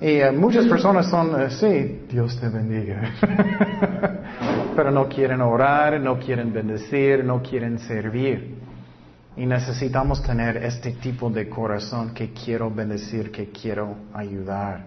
Y 0.00 0.20
eh, 0.20 0.32
muchas 0.32 0.66
personas 0.66 1.06
son, 1.06 1.34
uh, 1.34 1.50
sí, 1.50 2.04
Dios 2.10 2.38
te 2.38 2.48
bendiga. 2.48 3.12
pero 4.76 4.90
no 4.90 5.08
quieren 5.08 5.40
orar, 5.40 6.00
no 6.00 6.18
quieren 6.18 6.52
bendecir, 6.52 7.24
no 7.24 7.42
quieren 7.42 7.78
servir. 7.78 8.58
Y 9.36 9.46
necesitamos 9.46 10.22
tener 10.22 10.58
este 10.58 10.92
tipo 10.92 11.30
de 11.30 11.48
corazón 11.48 12.12
que 12.12 12.32
quiero 12.32 12.70
bendecir, 12.70 13.30
que 13.30 13.50
quiero 13.50 13.96
ayudar. 14.12 14.86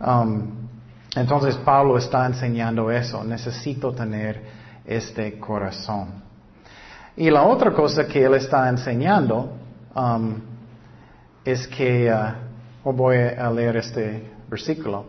Um, 0.00 0.68
entonces 1.14 1.56
Pablo 1.56 1.98
está 1.98 2.26
enseñando 2.26 2.90
eso. 2.90 3.24
Necesito 3.24 3.92
tener 3.92 4.42
este 4.84 5.38
corazón. 5.38 6.22
Y 7.16 7.30
la 7.30 7.42
otra 7.42 7.72
cosa 7.72 8.06
que 8.06 8.24
él 8.24 8.34
está 8.34 8.68
enseñando 8.68 9.52
um, 9.94 10.34
es 11.44 11.66
que, 11.66 12.12
uh, 12.12 12.92
voy 12.92 13.16
a 13.16 13.50
leer 13.50 13.78
este 13.78 14.30
versículo, 14.48 15.06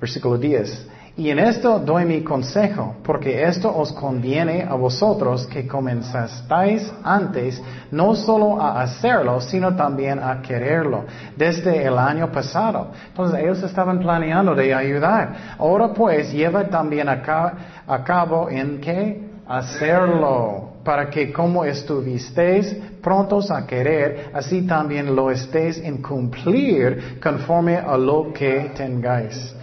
versículo 0.00 0.38
10. 0.38 0.88
Y 1.18 1.30
en 1.30 1.40
esto 1.40 1.80
doy 1.80 2.04
mi 2.04 2.22
consejo, 2.22 2.94
porque 3.02 3.42
esto 3.42 3.76
os 3.76 3.90
conviene 3.90 4.62
a 4.62 4.76
vosotros 4.76 5.48
que 5.48 5.66
comenzasteis 5.66 6.92
antes 7.02 7.60
no 7.90 8.14
solo 8.14 8.62
a 8.62 8.80
hacerlo, 8.82 9.40
sino 9.40 9.74
también 9.74 10.20
a 10.20 10.40
quererlo, 10.40 11.06
desde 11.36 11.84
el 11.84 11.98
año 11.98 12.30
pasado. 12.30 12.92
Entonces 13.08 13.40
ellos 13.40 13.60
estaban 13.64 13.98
planeando 13.98 14.54
de 14.54 14.72
ayudar. 14.72 15.56
Ahora 15.58 15.92
pues 15.92 16.32
lleva 16.32 16.68
también 16.68 17.08
a, 17.08 17.20
cabo 17.20 18.48
en 18.48 18.80
qué? 18.80 19.20
Hacerlo, 19.48 20.74
para 20.84 21.10
que 21.10 21.32
como 21.32 21.64
estuvisteis 21.64 22.76
prontos 23.02 23.50
a 23.50 23.66
querer, 23.66 24.30
así 24.34 24.62
también 24.68 25.16
lo 25.16 25.32
estéis 25.32 25.78
en 25.78 26.00
cumplir 26.00 27.18
conforme 27.20 27.76
a 27.76 27.96
lo 27.96 28.32
que 28.32 28.70
tengáis. 28.76 29.57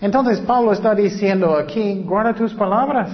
Entonces 0.00 0.40
Pablo 0.40 0.72
está 0.72 0.94
diciendo 0.94 1.56
aquí, 1.56 2.02
guarda 2.04 2.34
tus 2.34 2.52
palabras. 2.54 3.10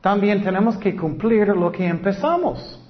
También 0.00 0.42
tenemos 0.42 0.76
que 0.78 0.96
cumplir 0.96 1.48
lo 1.48 1.70
que 1.70 1.86
empezamos. 1.86 2.80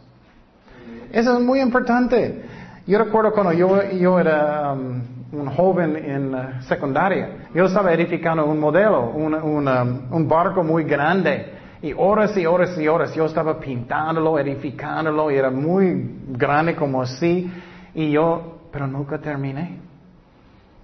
Eso 1.11 1.39
es 1.39 1.45
muy 1.45 1.61
importante. 1.61 2.45
Yo 2.87 2.99
recuerdo 2.99 3.33
cuando 3.33 3.53
yo, 3.53 4.19
era 4.19 4.73
um, 4.73 5.03
un 5.33 5.47
joven 5.49 5.97
en 5.97 6.63
secundaria, 6.63 7.49
yo 7.55 7.65
estaba 7.65 7.93
edificando 7.93 8.45
un 8.47 8.59
modelo, 8.61 9.11
un, 9.11 9.35
um, 9.35 10.13
un 10.13 10.29
barco 10.29 10.63
muy 10.63 10.85
grande. 10.85 11.59
Y 11.83 11.95
horas 11.97 12.37
y 12.37 12.45
horas 12.45 12.77
y 12.79 12.87
horas 12.87 13.15
yo 13.15 13.25
estaba 13.25 13.59
pintándolo, 13.59 14.39
edificándolo, 14.39 15.31
y 15.31 15.37
era 15.37 15.51
muy 15.51 16.19
grande 16.29 16.77
como 16.77 17.01
así. 17.01 17.51
Y 17.95 18.11
yo, 18.11 18.69
pero 18.71 18.87
nunca 18.87 19.19
terminé. 19.19 19.90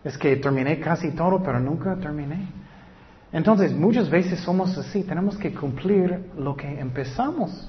Es 0.06 0.16
que 0.16 0.36
terminé 0.36 0.78
casi 0.78 1.10
todo, 1.10 1.42
pero 1.42 1.58
nunca 1.58 1.96
terminé. 1.96 2.46
Entonces, 3.32 3.72
muchas 3.72 4.08
veces 4.08 4.38
somos 4.38 4.78
así, 4.78 5.02
tenemos 5.02 5.36
que 5.36 5.52
cumplir 5.52 6.30
lo 6.38 6.54
que 6.54 6.78
empezamos. 6.78 7.68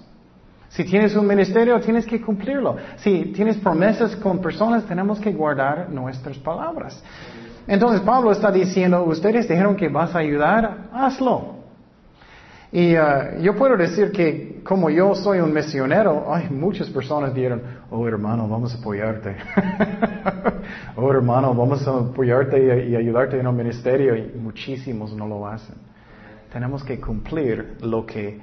Si 0.70 0.84
tienes 0.84 1.16
un 1.16 1.26
ministerio, 1.26 1.80
tienes 1.80 2.06
que 2.06 2.22
cumplirlo. 2.22 2.78
Si 2.98 3.32
tienes 3.34 3.58
promesas 3.58 4.16
con 4.18 4.38
personas, 4.40 4.86
tenemos 4.86 5.20
que 5.20 5.32
guardar 5.32 5.90
nuestras 5.90 6.38
palabras. 6.38 7.04
Entonces, 7.66 8.02
Pablo 8.02 8.32
está 8.32 8.52
diciendo, 8.52 9.04
ustedes 9.06 9.48
dijeron 9.48 9.76
que 9.76 9.90
vas 9.90 10.14
a 10.14 10.20
ayudar, 10.20 10.90
hazlo. 10.94 11.57
Y 12.78 12.96
uh, 12.96 13.42
yo 13.42 13.56
puedo 13.56 13.76
decir 13.76 14.12
que 14.12 14.62
como 14.64 14.92
yo 14.92 15.16
soy 15.16 15.40
un 15.40 15.52
misionero, 15.52 16.32
hay 16.32 16.48
muchas 16.52 16.88
personas 16.92 17.34
dijeron, 17.34 17.60
oh 17.90 18.08
hermano, 18.08 18.48
vamos 18.48 18.76
a 18.76 18.78
apoyarte. 18.78 19.36
oh 20.96 21.12
hermano, 21.12 21.56
vamos 21.56 21.88
a 21.88 21.98
apoyarte 21.98 22.88
y, 22.88 22.96
ayudarte 22.96 23.40
en 23.40 23.48
el 23.48 23.54
ministerio. 23.54 24.16
Y 24.16 24.32
muchísimos 24.38 25.12
no 25.12 25.26
lo 25.26 25.48
hacen. 25.48 25.74
Tenemos 26.54 26.84
que 26.84 27.00
cumplir 27.00 27.78
lo 27.82 28.06
que 28.06 28.40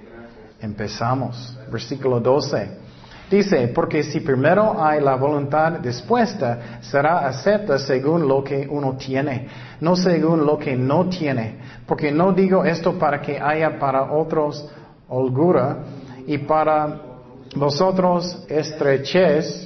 empezamos. 0.60 1.56
Versículo 1.70 2.18
12. 2.18 2.83
Dice, 3.30 3.68
porque 3.68 4.02
si 4.02 4.20
primero 4.20 4.82
hay 4.84 5.00
la 5.00 5.16
voluntad 5.16 5.72
dispuesta, 5.80 6.78
será 6.82 7.26
acepta 7.26 7.78
según 7.78 8.28
lo 8.28 8.44
que 8.44 8.66
uno 8.68 8.96
tiene, 8.96 9.48
no 9.80 9.96
según 9.96 10.44
lo 10.44 10.58
que 10.58 10.76
no 10.76 11.08
tiene. 11.08 11.58
Porque 11.86 12.12
no 12.12 12.32
digo 12.32 12.64
esto 12.64 12.98
para 12.98 13.20
que 13.20 13.40
haya 13.40 13.78
para 13.78 14.12
otros 14.12 14.68
holgura 15.08 15.78
y 16.26 16.38
para 16.38 17.00
vosotros 17.56 18.44
estrechez, 18.48 19.63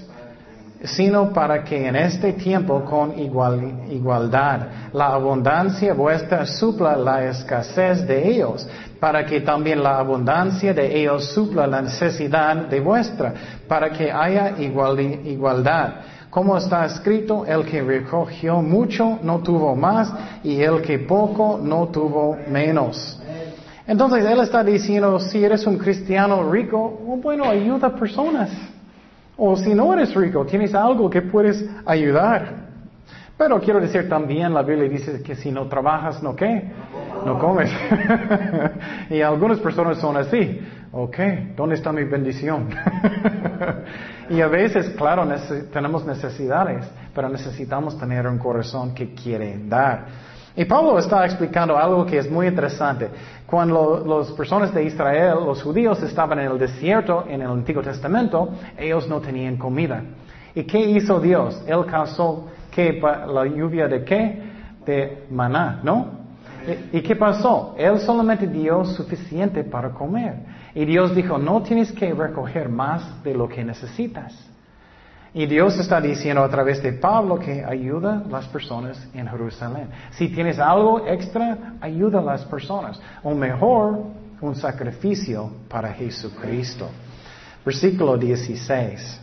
sino 0.85 1.33
para 1.33 1.65
que 1.65 1.89
en 1.89 1.97
este 1.97 2.35
tiempo 2.35 2.85
con 2.85 3.19
igualdad 3.19 4.61
la 4.93 5.07
abundancia 5.07 5.93
vuestra 5.93 6.47
supla 6.47 6.97
la 6.97 7.25
escasez 7.25 8.07
de 8.07 8.29
ellos, 8.29 8.69
para 9.01 9.27
que 9.27 9.41
también 9.41 9.83
la 9.83 9.99
abundancia 9.99 10.73
de 10.73 11.01
ellos 11.01 11.33
supla 11.33 11.67
la 11.67 11.83
necesidad 11.83 12.57
de 12.57 12.81
vuestra, 12.81 13.35
para 13.67 13.91
que 13.91 14.11
haya 14.11 14.55
igualdad. 14.59 15.95
Como 16.31 16.57
está 16.57 16.85
escrito, 16.85 17.45
el 17.47 17.65
que 17.65 17.83
recogió 17.83 18.61
mucho 18.61 19.19
no 19.23 19.39
tuvo 19.41 19.75
más 19.75 20.13
y 20.45 20.61
el 20.61 20.83
que 20.83 20.99
poco 20.99 21.59
no 21.63 21.89
tuvo 21.89 22.37
menos. 22.49 23.19
Entonces 23.87 24.25
él 24.27 24.39
está 24.41 24.63
diciendo, 24.63 25.19
si 25.19 25.43
eres 25.43 25.67
un 25.67 25.79
cristiano 25.79 26.51
rico, 26.53 27.01
oh, 27.07 27.17
bueno, 27.17 27.45
ayuda 27.45 27.89
a 27.89 27.95
personas. 27.95 28.51
O 29.41 29.55
si 29.57 29.73
no 29.73 29.95
eres 29.95 30.13
rico, 30.15 30.45
tienes 30.45 30.75
algo 30.75 31.09
que 31.09 31.23
puedes 31.23 31.65
ayudar. 31.87 32.67
Pero 33.39 33.61
quiero 33.61 33.81
decir 33.81 34.09
también, 34.09 34.53
la 34.53 34.63
Biblia 34.63 34.89
dice 34.89 35.23
que 35.23 35.37
si 35.37 35.53
no 35.53 35.69
trabajas, 35.69 36.21
¿no 36.25 36.35
qué? 36.35 36.73
No 37.25 37.39
comes. 37.39 37.71
y 39.11 39.21
algunas 39.21 39.61
personas 39.61 39.99
son 39.99 40.17
así. 40.17 40.61
Ok, 40.91 41.17
¿dónde 41.57 41.77
está 41.77 41.93
mi 41.93 42.03
bendición? 42.03 42.69
y 44.31 44.41
a 44.41 44.49
veces, 44.49 44.91
claro, 44.97 45.25
tenemos 45.73 46.05
necesidades, 46.05 46.91
pero 47.15 47.29
necesitamos 47.29 47.97
tener 47.97 48.27
un 48.27 48.39
corazón 48.39 48.93
que 48.93 49.15
quiere 49.15 49.57
dar. 49.69 50.07
Y 50.59 50.65
Pablo 50.65 50.99
está 50.99 51.25
explicando 51.25 51.79
algo 51.79 52.05
que 52.05 52.19
es 52.19 52.29
muy 52.29 52.49
interesante. 52.49 53.09
Cuando 53.47 54.05
las 54.05 54.33
personas 54.33 54.75
de 54.75 54.83
Israel, 54.83 55.37
los 55.47 55.63
judíos, 55.63 56.03
estaban 56.03 56.41
en 56.41 56.51
el 56.51 56.59
desierto 56.59 57.25
en 57.29 57.43
el 57.43 57.49
Antiguo 57.49 57.81
Testamento, 57.81 58.49
ellos 58.77 59.09
no 59.09 59.21
tenían 59.21 59.57
comida. 59.57 60.03
¿Y 60.57 60.65
qué 60.65 60.81
hizo 60.81 61.21
Dios? 61.21 61.63
Él 61.65 61.87
causó 61.87 62.49
que 62.73 63.01
la 63.01 63.47
lluvia 63.47 63.87
de 63.87 64.03
qué? 64.03 64.43
De 64.85 65.27
maná, 65.31 65.79
¿no? 65.85 66.09
¿Y 66.93 67.03
qué 67.03 67.15
pasó? 67.15 67.77
Él 67.79 68.01
solamente 68.01 68.49
dio 68.49 68.85
suficiente 68.85 69.63
para 69.63 69.91
comer. 69.91 70.41
Y 70.75 70.85
Dios 70.85 71.15
dijo, 71.15 71.39
no 71.39 71.63
tienes 71.63 71.93
que 71.93 72.13
recoger 72.13 72.69
más 72.69 73.23
de 73.23 73.33
lo 73.33 73.49
que 73.49 73.65
necesitas. 73.65 74.48
Y 75.35 75.47
Dios 75.47 75.79
está 75.79 76.01
diciendo 76.01 76.43
a 76.43 76.49
través 76.49 76.83
de 76.83 76.93
Pablo 76.95 77.39
que 77.39 77.63
ayuda 77.65 78.23
a 78.27 78.29
las 78.29 78.47
personas 78.47 78.99
en 79.13 79.29
Jerusalén. 79.29 79.89
Si 80.13 80.29
tienes 80.29 80.59
algo 80.59 81.07
extra, 81.07 81.75
ayuda 81.81 82.21
a 82.21 82.23
las 82.23 82.45
personas. 82.47 82.99
O 83.23 83.35
mejor, 83.35 84.05
un 84.41 84.55
sacrificio 84.57 85.51
para 85.69 85.93
Jesucristo. 85.93 86.89
Versículo 87.65 88.17
16. 88.17 89.21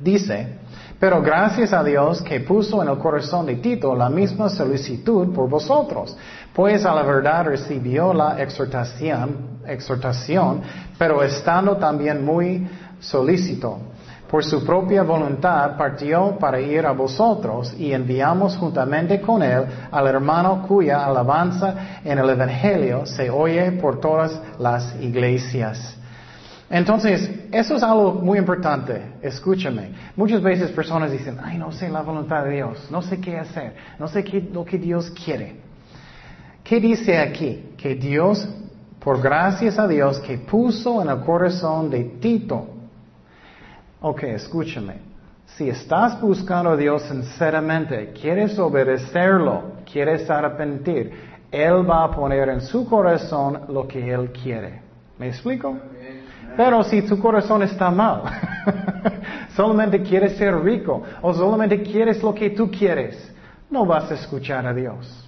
Dice, 0.00 0.58
pero 0.98 1.22
gracias 1.22 1.72
a 1.72 1.84
Dios 1.84 2.20
que 2.22 2.40
puso 2.40 2.82
en 2.82 2.88
el 2.88 2.98
corazón 2.98 3.46
de 3.46 3.56
Tito 3.56 3.94
la 3.94 4.10
misma 4.10 4.48
solicitud 4.48 5.32
por 5.32 5.48
vosotros, 5.48 6.16
pues 6.52 6.84
a 6.84 6.94
la 6.94 7.02
verdad 7.02 7.44
recibió 7.44 8.12
la 8.12 8.42
exhortación, 8.42 9.60
exhortación, 9.66 10.62
pero 10.98 11.22
estando 11.22 11.76
también 11.76 12.24
muy 12.24 12.68
solícito 12.98 13.78
por 14.28 14.44
su 14.44 14.64
propia 14.64 15.02
voluntad 15.02 15.76
partió 15.76 16.36
para 16.38 16.60
ir 16.60 16.84
a 16.84 16.92
vosotros 16.92 17.74
y 17.78 17.92
enviamos 17.92 18.56
juntamente 18.56 19.20
con 19.20 19.42
él 19.42 19.64
al 19.90 20.06
hermano 20.06 20.64
cuya 20.66 21.04
alabanza 21.04 22.00
en 22.04 22.18
el 22.18 22.30
Evangelio 22.30 23.06
se 23.06 23.30
oye 23.30 23.72
por 23.72 24.00
todas 24.00 24.40
las 24.58 24.96
iglesias. 25.00 25.96
Entonces, 26.68 27.30
eso 27.52 27.76
es 27.76 27.82
algo 27.84 28.14
muy 28.14 28.38
importante. 28.38 29.12
Escúchame. 29.22 29.92
Muchas 30.16 30.42
veces 30.42 30.72
personas 30.72 31.12
dicen, 31.12 31.38
ay, 31.40 31.58
no 31.58 31.70
sé 31.70 31.88
la 31.88 32.02
voluntad 32.02 32.44
de 32.44 32.54
Dios, 32.54 32.88
no 32.90 33.02
sé 33.02 33.20
qué 33.20 33.38
hacer, 33.38 33.74
no 34.00 34.08
sé 34.08 34.24
lo 34.52 34.64
que 34.64 34.78
Dios 34.78 35.10
quiere. 35.10 35.60
¿Qué 36.64 36.80
dice 36.80 37.18
aquí? 37.18 37.74
Que 37.76 37.94
Dios, 37.94 38.48
por 38.98 39.22
gracias 39.22 39.78
a 39.78 39.86
Dios, 39.86 40.18
que 40.18 40.38
puso 40.38 41.00
en 41.00 41.08
el 41.08 41.20
corazón 41.20 41.88
de 41.88 42.02
Tito 42.20 42.75
Ok, 44.08 44.22
escúchame. 44.22 44.98
Si 45.46 45.68
estás 45.68 46.20
buscando 46.20 46.70
a 46.70 46.76
Dios 46.76 47.02
sinceramente, 47.02 48.12
quieres 48.12 48.56
obedecerlo, 48.56 49.72
quieres 49.90 50.30
arrepentir, 50.30 51.10
Él 51.50 51.90
va 51.90 52.04
a 52.04 52.10
poner 52.12 52.48
en 52.50 52.60
su 52.60 52.88
corazón 52.88 53.62
lo 53.68 53.88
que 53.88 54.08
Él 54.08 54.30
quiere. 54.30 54.80
¿Me 55.18 55.26
explico? 55.26 55.76
Pero 56.56 56.84
si 56.84 57.02
tu 57.02 57.18
corazón 57.18 57.64
está 57.64 57.90
mal, 57.90 58.22
solamente 59.56 60.00
quieres 60.02 60.36
ser 60.36 60.54
rico 60.62 61.02
o 61.20 61.34
solamente 61.34 61.82
quieres 61.82 62.22
lo 62.22 62.32
que 62.32 62.50
tú 62.50 62.70
quieres, 62.70 63.34
no 63.68 63.84
vas 63.84 64.08
a 64.12 64.14
escuchar 64.14 64.68
a 64.68 64.72
Dios. 64.72 65.24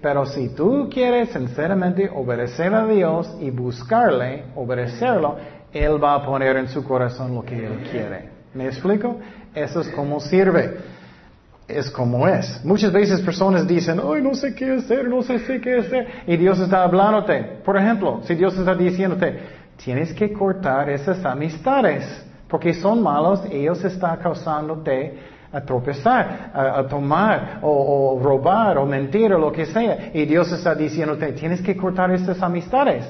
Pero 0.00 0.26
si 0.26 0.48
tú 0.48 0.88
quieres 0.92 1.30
sinceramente 1.30 2.10
obedecer 2.12 2.74
a 2.74 2.84
Dios 2.84 3.36
y 3.40 3.50
buscarle, 3.50 4.44
obedecerlo, 4.56 5.36
Él 5.72 6.02
va 6.02 6.14
a 6.14 6.24
poner 6.24 6.56
en 6.56 6.68
su 6.68 6.82
corazón 6.84 7.34
lo 7.34 7.42
que 7.42 7.56
Él 7.56 7.86
quiere. 7.90 8.30
¿Me 8.54 8.66
explico? 8.66 9.18
Eso 9.54 9.80
es 9.80 9.88
como 9.90 10.20
sirve. 10.20 10.78
Es 11.66 11.90
como 11.90 12.26
es. 12.26 12.64
Muchas 12.64 12.90
veces 12.92 13.20
personas 13.20 13.66
dicen, 13.66 14.00
ay, 14.02 14.22
no 14.22 14.34
sé 14.34 14.54
qué 14.54 14.72
hacer, 14.72 15.06
no 15.06 15.22
sé 15.22 15.38
qué 15.60 15.76
hacer. 15.76 16.08
Y 16.26 16.36
Dios 16.38 16.58
está 16.58 16.82
hablándote. 16.82 17.60
Por 17.62 17.76
ejemplo, 17.76 18.20
si 18.24 18.34
Dios 18.34 18.56
está 18.56 18.74
diciéndote, 18.74 19.38
tienes 19.76 20.14
que 20.14 20.32
cortar 20.32 20.88
esas 20.88 21.22
amistades, 21.26 22.04
porque 22.48 22.72
son 22.72 23.02
malos, 23.02 23.42
ellos 23.50 23.84
están 23.84 24.16
causándote 24.16 25.18
a 25.52 25.60
tropezar, 25.60 26.50
a, 26.54 26.86
tomar, 26.86 27.58
o, 27.62 28.18
robar, 28.22 28.78
o 28.78 28.86
mentir, 28.86 29.32
o 29.32 29.38
lo 29.38 29.52
que 29.52 29.66
sea. 29.66 30.10
Y 30.14 30.24
Dios 30.24 30.50
está 30.52 30.74
diciéndote, 30.74 31.32
tienes 31.32 31.60
que 31.60 31.76
cortar 31.76 32.10
esas 32.10 32.42
amistades. 32.42 33.06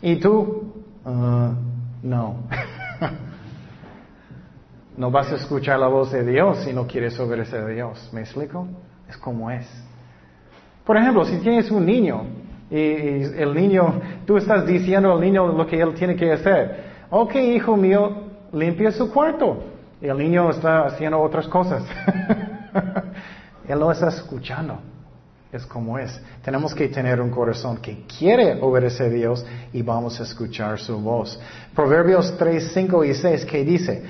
Y 0.00 0.16
tú, 0.16 0.84
uh, 1.04 1.67
no. 2.08 2.36
no 4.96 5.10
vas 5.10 5.30
a 5.32 5.36
escuchar 5.36 5.78
la 5.78 5.88
voz 5.88 6.12
de 6.12 6.24
Dios 6.24 6.64
si 6.64 6.72
no 6.72 6.86
quieres 6.86 7.18
obedecer 7.20 7.62
a 7.62 7.68
Dios. 7.68 8.10
¿Me 8.12 8.20
explico? 8.22 8.66
Es 9.08 9.16
como 9.16 9.50
es. 9.50 9.66
Por 10.84 10.96
ejemplo, 10.96 11.24
si 11.24 11.38
tienes 11.38 11.70
un 11.70 11.84
niño 11.84 12.24
y, 12.70 12.76
el 12.76 13.54
niño, 13.54 14.00
tú 14.26 14.36
estás 14.36 14.66
diciendo 14.66 15.12
al 15.12 15.20
niño 15.20 15.46
lo 15.46 15.66
que 15.66 15.80
él 15.80 15.94
tiene 15.94 16.16
que 16.16 16.32
hacer. 16.32 16.88
Ok, 17.10 17.34
hijo 17.36 17.76
mío, 17.76 18.24
limpia 18.52 18.90
su 18.90 19.10
cuarto. 19.12 19.64
Y 20.00 20.06
el 20.06 20.18
niño 20.18 20.50
está 20.50 20.86
haciendo 20.86 21.20
otras 21.20 21.46
cosas. 21.48 21.84
él 23.68 23.78
no 23.78 23.90
está 23.90 24.08
escuchando 24.08 24.78
es 25.52 25.64
como 25.64 25.98
es. 25.98 26.20
Tenemos 26.44 26.74
que 26.74 26.88
tener 26.88 27.20
un 27.20 27.30
corazón 27.30 27.78
que 27.78 28.04
quiere 28.18 28.60
obedecer 28.60 29.06
a 29.06 29.10
Dios 29.10 29.46
y 29.72 29.82
vamos 29.82 30.20
a 30.20 30.24
escuchar 30.24 30.78
su 30.78 30.98
voz. 30.98 31.38
Proverbios 31.74 32.36
3, 32.36 32.70
5 32.74 33.04
y 33.04 33.14
6 33.14 33.44
que 33.46 33.64
dice, 33.64 34.02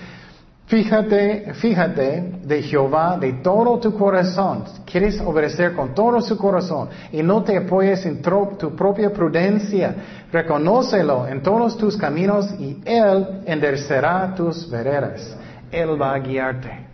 fíjate, 0.66 1.54
fíjate 1.54 2.40
de 2.42 2.62
Jehová 2.62 3.18
de 3.18 3.34
todo 3.34 3.78
tu 3.78 3.96
corazón. 3.96 4.64
Quieres 4.84 5.20
obedecer 5.20 5.74
con 5.74 5.94
todo 5.94 6.20
su 6.20 6.36
corazón 6.36 6.88
y 7.12 7.22
no 7.22 7.44
te 7.44 7.56
apoyes 7.56 8.04
en 8.04 8.20
tu 8.20 8.74
propia 8.74 9.12
prudencia. 9.12 9.94
Reconócelo 10.32 11.28
en 11.28 11.42
todos 11.42 11.78
tus 11.78 11.96
caminos 11.96 12.52
y 12.58 12.80
Él 12.84 13.42
enderezará 13.46 14.34
tus 14.34 14.68
veredas. 14.68 15.36
Él 15.70 16.00
va 16.00 16.14
a 16.14 16.18
guiarte. 16.18 16.87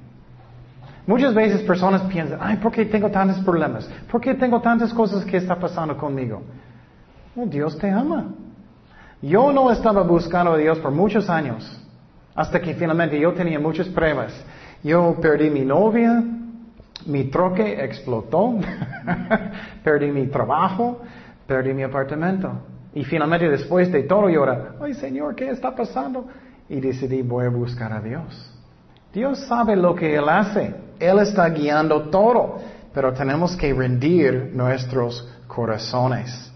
Muchas 1.06 1.34
veces 1.34 1.62
personas 1.62 2.02
piensan, 2.02 2.38
ay, 2.40 2.56
¿por 2.56 2.72
qué 2.72 2.86
tengo 2.86 3.10
tantos 3.10 3.38
problemas? 3.44 3.86
¿Por 4.10 4.20
qué 4.20 4.34
tengo 4.34 4.60
tantas 4.60 4.92
cosas 4.94 5.24
que 5.24 5.36
está 5.36 5.56
pasando 5.56 5.96
conmigo? 5.96 6.42
Dios 7.34 7.76
te 7.78 7.90
ama. 7.90 8.32
Yo 9.20 9.52
no 9.52 9.70
estaba 9.70 10.02
buscando 10.02 10.52
a 10.52 10.56
Dios 10.56 10.78
por 10.78 10.92
muchos 10.92 11.28
años, 11.28 11.64
hasta 12.34 12.60
que 12.60 12.74
finalmente 12.74 13.18
yo 13.18 13.32
tenía 13.32 13.58
muchas 13.58 13.88
pruebas. 13.88 14.32
Yo 14.82 15.16
perdí 15.20 15.50
mi 15.50 15.64
novia, 15.64 16.22
mi 17.06 17.24
troque 17.24 17.84
explotó, 17.84 18.54
perdí 19.84 20.10
mi 20.10 20.26
trabajo, 20.28 21.02
perdí 21.46 21.74
mi 21.74 21.82
apartamento. 21.82 22.50
Y 22.94 23.04
finalmente 23.04 23.48
después 23.48 23.90
de 23.90 24.04
todo 24.04 24.30
yo 24.30 24.44
era, 24.44 24.76
ay 24.80 24.94
Señor, 24.94 25.34
¿qué 25.34 25.50
está 25.50 25.74
pasando? 25.74 26.28
Y 26.68 26.80
decidí, 26.80 27.22
voy 27.22 27.46
a 27.46 27.50
buscar 27.50 27.92
a 27.92 28.00
Dios. 28.00 28.53
Dios 29.14 29.38
sabe 29.46 29.76
lo 29.76 29.94
que 29.94 30.16
Él 30.16 30.28
hace. 30.28 30.74
Él 30.98 31.20
está 31.20 31.48
guiando 31.48 32.08
todo, 32.10 32.56
pero 32.92 33.12
tenemos 33.12 33.56
que 33.56 33.72
rendir 33.72 34.50
nuestros 34.52 35.26
corazones. 35.46 36.50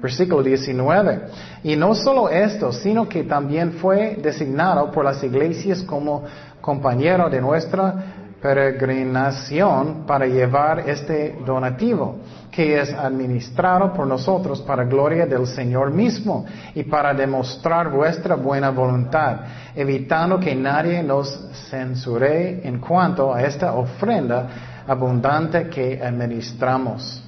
Versículo 0.00 0.44
19. 0.44 1.22
Y 1.64 1.74
no 1.74 1.94
solo 1.96 2.28
esto, 2.28 2.72
sino 2.72 3.08
que 3.08 3.24
también 3.24 3.72
fue 3.72 4.16
designado 4.20 4.92
por 4.92 5.04
las 5.04 5.22
iglesias 5.24 5.82
como 5.82 6.22
compañero 6.60 7.28
de 7.28 7.40
nuestra 7.40 8.21
peregrinación 8.42 10.04
para 10.04 10.26
llevar 10.26 10.80
este 10.90 11.38
donativo, 11.46 12.16
que 12.50 12.80
es 12.80 12.92
administrado 12.92 13.92
por 13.92 14.06
nosotros 14.06 14.60
para 14.62 14.84
gloria 14.84 15.26
del 15.26 15.46
Señor 15.46 15.92
mismo 15.92 16.44
y 16.74 16.82
para 16.82 17.14
demostrar 17.14 17.88
vuestra 17.88 18.34
buena 18.34 18.70
voluntad, 18.70 19.36
evitando 19.76 20.40
que 20.40 20.54
nadie 20.56 21.02
nos 21.02 21.30
censure 21.70 22.66
en 22.66 22.80
cuanto 22.80 23.32
a 23.32 23.42
esta 23.42 23.74
ofrenda 23.74 24.48
abundante 24.88 25.68
que 25.68 26.02
administramos. 26.02 27.22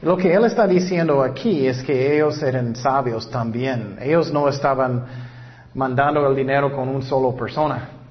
Lo 0.00 0.16
que 0.16 0.32
él 0.32 0.44
está 0.44 0.66
diciendo 0.66 1.22
aquí 1.22 1.66
es 1.66 1.82
que 1.82 2.14
ellos 2.14 2.42
eran 2.42 2.74
sabios 2.74 3.30
también. 3.30 3.96
Ellos 4.00 4.32
no 4.32 4.48
estaban 4.48 5.04
mandando 5.74 6.26
el 6.26 6.34
dinero 6.34 6.72
con 6.72 6.88
una 6.88 7.02
sola 7.02 7.36
persona. 7.36 8.01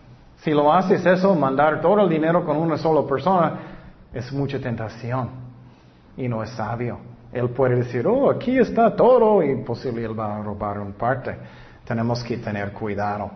Si 0.43 0.51
lo 0.51 0.73
haces 0.73 1.05
eso, 1.05 1.35
mandar 1.35 1.81
todo 1.81 2.01
el 2.01 2.09
dinero 2.09 2.43
con 2.43 2.57
una 2.57 2.77
sola 2.77 3.07
persona, 3.07 3.59
es 4.11 4.31
mucha 4.33 4.59
tentación 4.59 5.29
y 6.17 6.27
no 6.27 6.43
es 6.43 6.49
sabio. 6.51 6.97
Él 7.31 7.49
puede 7.51 7.75
decir, 7.75 8.07
oh, 8.07 8.29
aquí 8.29 8.57
está 8.57 8.95
todo 8.95 9.43
y 9.43 9.55
posible 9.63 10.03
él 10.03 10.19
va 10.19 10.37
a 10.37 10.41
robar 10.41 10.79
una 10.79 10.93
parte. 10.93 11.37
Tenemos 11.85 12.23
que 12.23 12.37
tener 12.37 12.73
cuidado. 12.73 13.31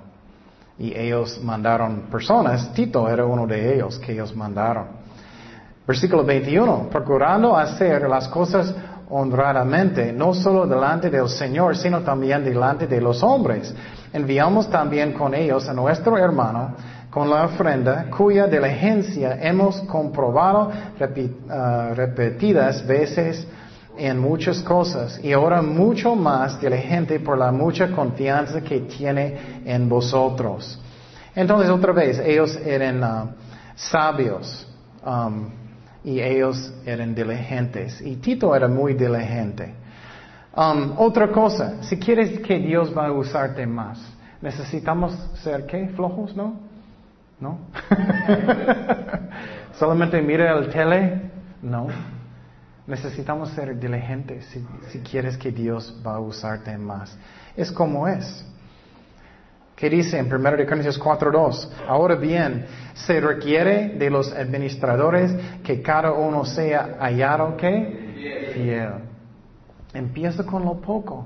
Y 0.78 0.98
ellos 0.98 1.40
mandaron 1.42 2.08
personas, 2.12 2.74
Tito 2.74 3.08
era 3.08 3.24
uno 3.24 3.48
de 3.48 3.76
ellos 3.76 3.98
que 4.00 4.12
ellos 4.12 4.36
mandaron. 4.36 4.88
Versículo 5.88 6.24
21, 6.24 6.90
procurando 6.90 7.56
hacer 7.56 8.10
las 8.10 8.28
cosas 8.28 8.76
honradamente, 9.10 10.12
no 10.12 10.34
solo 10.34 10.66
delante 10.66 11.10
del 11.12 11.30
Señor, 11.30 11.78
sino 11.78 12.02
también 12.02 12.44
delante 12.44 12.88
de 12.88 13.00
los 13.00 13.22
hombres. 13.22 13.74
Enviamos 14.16 14.70
también 14.70 15.12
con 15.12 15.36
ellos 15.36 15.68
a 15.68 15.74
nuestro 15.74 16.18
hermano, 16.18 16.74
con 17.10 17.30
la 17.30 17.44
ofrenda 17.44 18.06
cuya 18.10 18.48
diligencia 18.48 19.38
hemos 19.42 19.82
comprobado 19.82 20.72
ah, 21.50 21.92
repetidas 21.94 22.88
veces 22.88 23.46
en 23.98 24.18
muchas 24.18 24.62
cosas 24.62 25.20
y 25.22 25.34
ahora 25.34 25.62
mucho 25.62 26.16
más 26.16 26.62
diligente 26.62 27.20
por 27.20 27.38
la 27.38 27.52
mucha 27.52 27.92
confianza 27.92 28.62
que 28.62 28.80
tiene 28.80 29.62
en 29.66 29.90
vosotros. 29.90 30.80
Entonces 31.36 31.70
otra 31.70 31.92
vez, 31.92 32.18
ellos 32.20 32.58
eran 32.66 33.04
ah, 33.04 33.36
sabios 33.76 34.66
um, 35.06 35.50
y 36.06 36.22
ellos 36.22 36.74
eran 36.86 37.14
diligentes 37.14 38.00
y 38.00 38.16
Tito 38.16 38.56
era 38.56 38.70
muy 38.70 38.94
diligente. 38.94 39.85
Um, 40.56 40.94
otra 40.98 41.28
cosa, 41.32 41.84
si 41.84 42.00
quieres 42.00 42.40
que 42.40 42.58
Dios 42.60 42.96
va 42.98 43.08
a 43.08 43.12
usarte 43.12 43.68
más, 43.68 44.00
necesitamos 44.42 45.14
ser 45.44 45.66
qué? 45.66 45.90
Flojos, 45.90 46.34
¿no? 46.34 46.60
¿No? 47.42 47.60
¿Solamente 49.78 50.22
mira 50.22 50.58
el 50.58 50.70
tele? 50.70 51.30
No. 51.62 51.88
Necesitamos 52.88 53.50
ser 53.50 53.78
diligentes 53.78 54.46
si, 54.46 54.66
si, 54.90 55.00
quieres 55.00 55.38
que 55.38 55.52
Dios 55.52 56.02
va 56.06 56.16
a 56.16 56.20
usarte 56.20 56.78
más. 56.78 57.18
Es 57.58 57.70
como 57.70 58.08
es. 58.08 58.46
¿Qué 59.76 59.90
dice 59.90 60.18
en 60.18 60.34
1 60.34 60.66
Corintios 60.66 60.98
4.2? 61.02 61.70
Ahora 61.86 62.16
bien, 62.16 62.66
se 62.94 63.20
requiere 63.20 63.90
de 63.90 64.10
los 64.10 64.32
administradores 64.32 65.36
que 65.64 65.82
cada 65.82 66.14
uno 66.14 66.46
sea 66.46 66.96
hallado 67.02 67.58
que 67.58 68.52
fiel. 68.54 69.05
Empieza 69.96 70.46
con 70.46 70.64
lo 70.64 70.76
poco, 70.82 71.26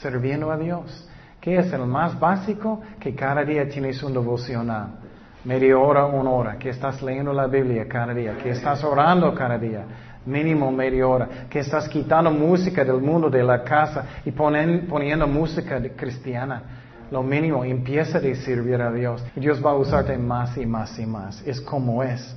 sirviendo 0.00 0.50
a 0.50 0.56
Dios. 0.56 1.08
¿Qué 1.40 1.58
es 1.58 1.72
el 1.72 1.84
más 1.84 2.18
básico? 2.18 2.80
Que 2.98 3.14
cada 3.14 3.44
día 3.44 3.68
tienes 3.68 4.02
un 4.02 4.14
devocional 4.14 5.04
media 5.44 5.78
hora, 5.78 6.06
una 6.06 6.30
hora, 6.30 6.58
que 6.58 6.70
estás 6.70 7.02
leyendo 7.02 7.32
la 7.32 7.46
Biblia 7.46 7.86
cada 7.86 8.14
día, 8.14 8.36
que 8.42 8.50
estás 8.50 8.82
orando 8.82 9.34
cada 9.34 9.58
día, 9.58 9.84
mínimo 10.26 10.72
media 10.72 11.06
hora, 11.06 11.28
que 11.50 11.60
estás 11.60 11.88
quitando 11.88 12.30
música 12.30 12.84
del 12.84 13.00
mundo 13.00 13.28
de 13.28 13.42
la 13.42 13.62
casa 13.62 14.06
y 14.24 14.30
poniendo 14.30 15.26
música 15.26 15.80
cristiana. 15.94 16.62
Lo 17.10 17.22
mínimo, 17.22 17.64
empieza 17.64 18.18
a 18.18 18.34
servir 18.34 18.80
a 18.80 18.90
Dios. 18.90 19.22
Dios 19.36 19.64
va 19.64 19.72
a 19.72 19.74
usarte 19.74 20.16
más 20.16 20.56
y 20.56 20.64
más 20.64 20.98
y 20.98 21.04
más. 21.04 21.46
Es 21.46 21.60
como 21.60 22.02
es. 22.02 22.34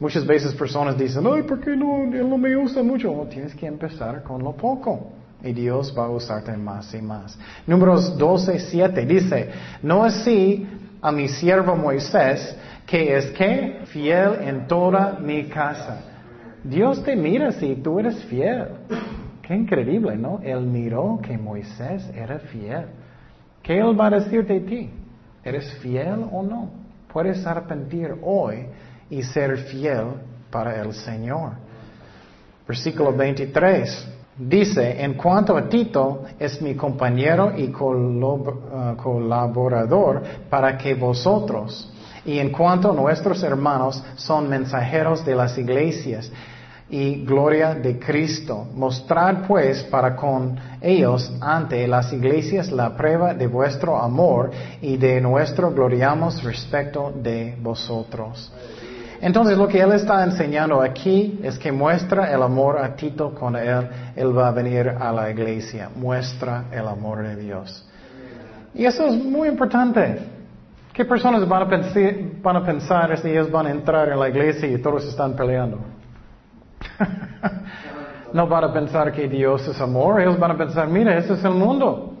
Muchas 0.00 0.26
veces 0.26 0.54
personas 0.54 0.96
dicen, 0.96 1.24
ay, 1.30 1.42
¿por 1.42 1.60
qué 1.60 1.76
no, 1.76 2.04
Él 2.04 2.28
no 2.28 2.38
me 2.38 2.56
usa 2.56 2.82
mucho? 2.82 3.12
tienes 3.30 3.54
que 3.54 3.66
empezar 3.66 4.22
con 4.22 4.42
lo 4.42 4.52
poco. 4.52 5.12
Y 5.42 5.52
Dios 5.52 5.94
va 5.96 6.06
a 6.06 6.10
usarte 6.10 6.56
más 6.56 6.92
y 6.94 7.02
más. 7.02 7.38
Números 7.66 8.16
12, 8.16 8.58
7 8.58 9.06
dice, 9.06 9.50
no 9.82 10.02
así 10.02 10.66
a 11.02 11.12
mi 11.12 11.28
siervo 11.28 11.76
Moisés, 11.76 12.56
que 12.86 13.16
es 13.16 13.26
que 13.32 13.80
fiel 13.86 14.36
en 14.40 14.66
toda 14.66 15.18
mi 15.20 15.44
casa. 15.44 16.02
Dios 16.64 17.02
te 17.04 17.14
mira 17.14 17.52
si 17.52 17.74
tú 17.76 18.00
eres 18.00 18.24
fiel. 18.24 18.68
Qué 19.42 19.54
increíble, 19.54 20.16
¿no? 20.16 20.40
Él 20.42 20.60
miró 20.62 21.20
que 21.22 21.36
Moisés 21.36 22.10
era 22.14 22.38
fiel. 22.38 22.86
¿Qué 23.62 23.78
Él 23.78 23.98
va 23.98 24.06
a 24.06 24.10
decir 24.10 24.46
de 24.46 24.60
ti? 24.60 24.90
¿Eres 25.44 25.72
fiel 25.74 26.24
o 26.32 26.42
no? 26.42 26.70
Puedes 27.12 27.46
arrepentir 27.46 28.14
hoy 28.22 28.66
y 29.10 29.22
ser 29.22 29.58
fiel 29.58 30.06
para 30.50 30.80
el 30.80 30.94
Señor. 30.94 31.52
Versículo 32.66 33.12
23. 33.12 34.08
Dice, 34.38 35.02
en 35.02 35.14
cuanto 35.14 35.56
a 35.56 35.68
Tito, 35.68 36.22
es 36.38 36.62
mi 36.62 36.74
compañero 36.74 37.52
y 37.58 37.68
uh, 37.68 38.96
colaborador 38.96 40.22
para 40.48 40.78
que 40.78 40.94
vosotros, 40.94 41.92
y 42.24 42.38
en 42.38 42.50
cuanto 42.50 42.90
a 42.90 42.94
nuestros 42.94 43.42
hermanos, 43.42 44.02
son 44.16 44.48
mensajeros 44.48 45.24
de 45.26 45.34
las 45.34 45.58
iglesias 45.58 46.30
y 46.88 47.24
gloria 47.24 47.74
de 47.74 47.98
Cristo. 47.98 48.66
Mostrar 48.74 49.46
pues 49.46 49.82
para 49.84 50.16
con 50.16 50.58
ellos 50.80 51.30
ante 51.40 51.86
las 51.86 52.12
iglesias 52.12 52.72
la 52.72 52.96
prueba 52.96 53.34
de 53.34 53.46
vuestro 53.46 53.96
amor 53.96 54.50
y 54.80 54.96
de 54.96 55.20
nuestro 55.20 55.70
gloriamos 55.70 56.42
respecto 56.42 57.12
de 57.14 57.56
vosotros. 57.60 58.50
Entonces 59.20 59.58
lo 59.58 59.68
que 59.68 59.80
él 59.80 59.92
está 59.92 60.24
enseñando 60.24 60.80
aquí 60.80 61.38
es 61.42 61.58
que 61.58 61.70
muestra 61.70 62.32
el 62.32 62.42
amor 62.42 62.78
a 62.78 62.96
Tito 62.96 63.34
con 63.34 63.54
él. 63.54 63.86
Él 64.16 64.36
va 64.36 64.48
a 64.48 64.50
venir 64.50 64.88
a 64.88 65.12
la 65.12 65.30
iglesia. 65.30 65.90
Muestra 65.94 66.64
el 66.72 66.88
amor 66.88 67.22
de 67.22 67.36
Dios. 67.36 67.86
Y 68.74 68.86
eso 68.86 69.06
es 69.06 69.22
muy 69.22 69.48
importante. 69.48 70.18
¿Qué 70.94 71.04
personas 71.04 71.46
van 71.46 71.62
a, 71.62 71.68
pensar, 71.68 72.14
van 72.42 72.56
a 72.56 72.64
pensar 72.64 73.18
si 73.18 73.28
ellos 73.28 73.50
van 73.50 73.66
a 73.66 73.70
entrar 73.70 74.08
en 74.08 74.18
la 74.18 74.28
iglesia 74.28 74.68
y 74.68 74.78
todos 74.78 75.04
están 75.04 75.34
peleando? 75.36 75.78
no 78.32 78.46
van 78.46 78.64
a 78.64 78.72
pensar 78.72 79.12
que 79.12 79.28
Dios 79.28 79.68
es 79.68 79.78
amor. 79.80 80.20
Ellos 80.20 80.38
van 80.38 80.52
a 80.52 80.56
pensar, 80.56 80.88
mira, 80.88 81.16
ese 81.18 81.34
es 81.34 81.44
el 81.44 81.52
mundo. 81.52 82.14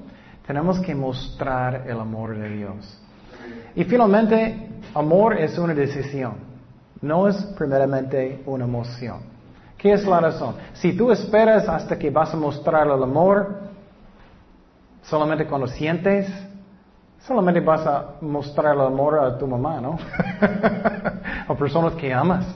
Tenemos 0.46 0.78
que 0.80 0.94
mostrar 0.94 1.84
el 1.86 1.98
amor 1.98 2.36
de 2.36 2.48
Dios. 2.50 3.00
Y 3.74 3.84
finalmente, 3.84 4.68
amor 4.94 5.38
es 5.38 5.56
una 5.58 5.72
decisión. 5.72 6.49
No 7.02 7.28
es 7.28 7.36
primeramente 7.56 8.42
una 8.46 8.64
emoción. 8.64 9.20
¿Qué 9.78 9.92
es 9.92 10.04
la 10.04 10.20
razón? 10.20 10.56
Si 10.74 10.92
tú 10.94 11.10
esperas 11.10 11.66
hasta 11.68 11.98
que 11.98 12.10
vas 12.10 12.34
a 12.34 12.36
mostrar 12.36 12.86
el 12.86 13.02
amor, 13.02 13.60
solamente 15.02 15.46
cuando 15.46 15.66
sientes, 15.66 16.30
solamente 17.20 17.60
vas 17.60 17.86
a 17.86 18.16
mostrar 18.20 18.74
el 18.74 18.82
amor 18.82 19.18
a 19.18 19.38
tu 19.38 19.46
mamá, 19.46 19.80
¿no? 19.80 19.98
a 21.48 21.54
personas 21.54 21.94
que 21.94 22.12
amas. 22.12 22.46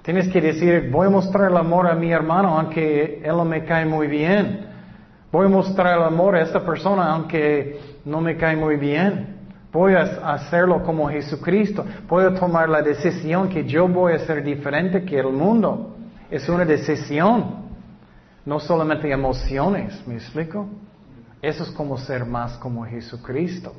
Tienes 0.00 0.28
que 0.28 0.40
decir, 0.40 0.88
voy 0.90 1.08
a 1.08 1.10
mostrar 1.10 1.50
el 1.50 1.56
amor 1.56 1.86
a 1.86 1.94
mi 1.94 2.12
hermano 2.12 2.58
aunque 2.58 3.20
él 3.22 3.36
no 3.36 3.44
me 3.44 3.64
cae 3.64 3.84
muy 3.84 4.06
bien. 4.06 4.66
Voy 5.30 5.46
a 5.46 5.48
mostrar 5.48 5.98
el 5.98 6.04
amor 6.04 6.36
a 6.36 6.42
esta 6.42 6.60
persona 6.64 7.12
aunque 7.12 7.98
no 8.06 8.22
me 8.22 8.36
cae 8.36 8.56
muy 8.56 8.76
bien. 8.76 9.35
Voy 9.76 9.92
a 9.92 10.32
hacerlo 10.32 10.82
como 10.82 11.06
Jesucristo. 11.10 11.84
A 11.84 12.34
tomar 12.34 12.66
la 12.66 12.80
decisión 12.80 13.50
que 13.50 13.62
yo 13.64 13.86
voy 13.86 14.14
a 14.14 14.18
ser 14.20 14.42
diferente 14.42 15.04
que 15.04 15.18
el 15.18 15.30
mundo. 15.30 15.94
Es 16.30 16.48
una 16.48 16.64
decisión. 16.64 17.66
No 18.46 18.58
solamente 18.58 19.10
emociones, 19.10 20.02
¿me 20.06 20.14
explico? 20.14 20.66
Eso 21.42 21.64
es 21.64 21.70
como 21.72 21.98
ser 21.98 22.24
más 22.24 22.56
como 22.56 22.86
Jesucristo. 22.86 23.74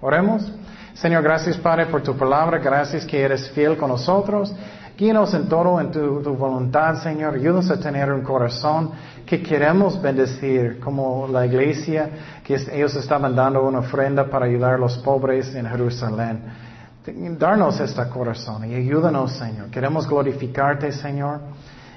Oremos. 0.00 0.52
Señor, 0.94 1.24
gracias 1.24 1.56
Padre 1.56 1.86
por 1.86 2.00
tu 2.00 2.16
palabra. 2.16 2.58
Gracias 2.58 3.04
que 3.04 3.20
eres 3.20 3.50
fiel 3.50 3.76
con 3.76 3.88
nosotros. 3.88 4.54
Guíanos 5.00 5.32
en 5.32 5.48
todo 5.48 5.80
en 5.80 5.90
tu, 5.90 6.36
voluntad, 6.36 7.02
Señor. 7.02 7.32
Ayúdanos 7.32 7.70
a 7.70 7.80
tener 7.80 8.12
un 8.12 8.20
corazón 8.20 8.90
que 9.24 9.42
queremos 9.42 9.98
bendecir, 10.02 10.78
como 10.78 11.26
la 11.26 11.46
iglesia, 11.46 12.10
que 12.44 12.56
ellos 12.70 12.94
estaban 12.96 13.34
dando 13.34 13.66
una 13.66 13.78
ofrenda 13.78 14.28
para 14.28 14.44
ayudar 14.44 14.74
a 14.74 14.76
los 14.76 14.98
pobres 14.98 15.54
en 15.54 15.64
Jerusalén. 15.66 16.42
Darnos 17.38 17.80
este 17.80 18.06
corazón 18.10 18.70
y 18.70 18.74
ayúdanos, 18.74 19.32
Señor. 19.32 19.70
Queremos 19.70 20.06
glorificarte, 20.06 20.92
Señor. 20.92 21.40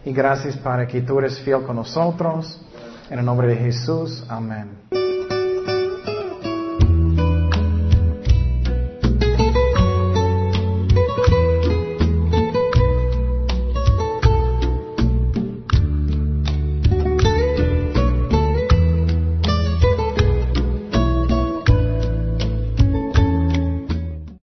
Y 0.05 0.13
gracias 0.13 0.55
para 0.55 0.87
que 0.87 1.01
tú 1.01 1.19
eres 1.19 1.41
fiel 1.41 1.63
con 1.63 1.75
nosotros. 1.75 2.61
En 3.09 3.19
el 3.19 3.25
nombre 3.25 3.49
de 3.49 3.57
Jesús. 3.57 4.23
Amén. 4.29 5.12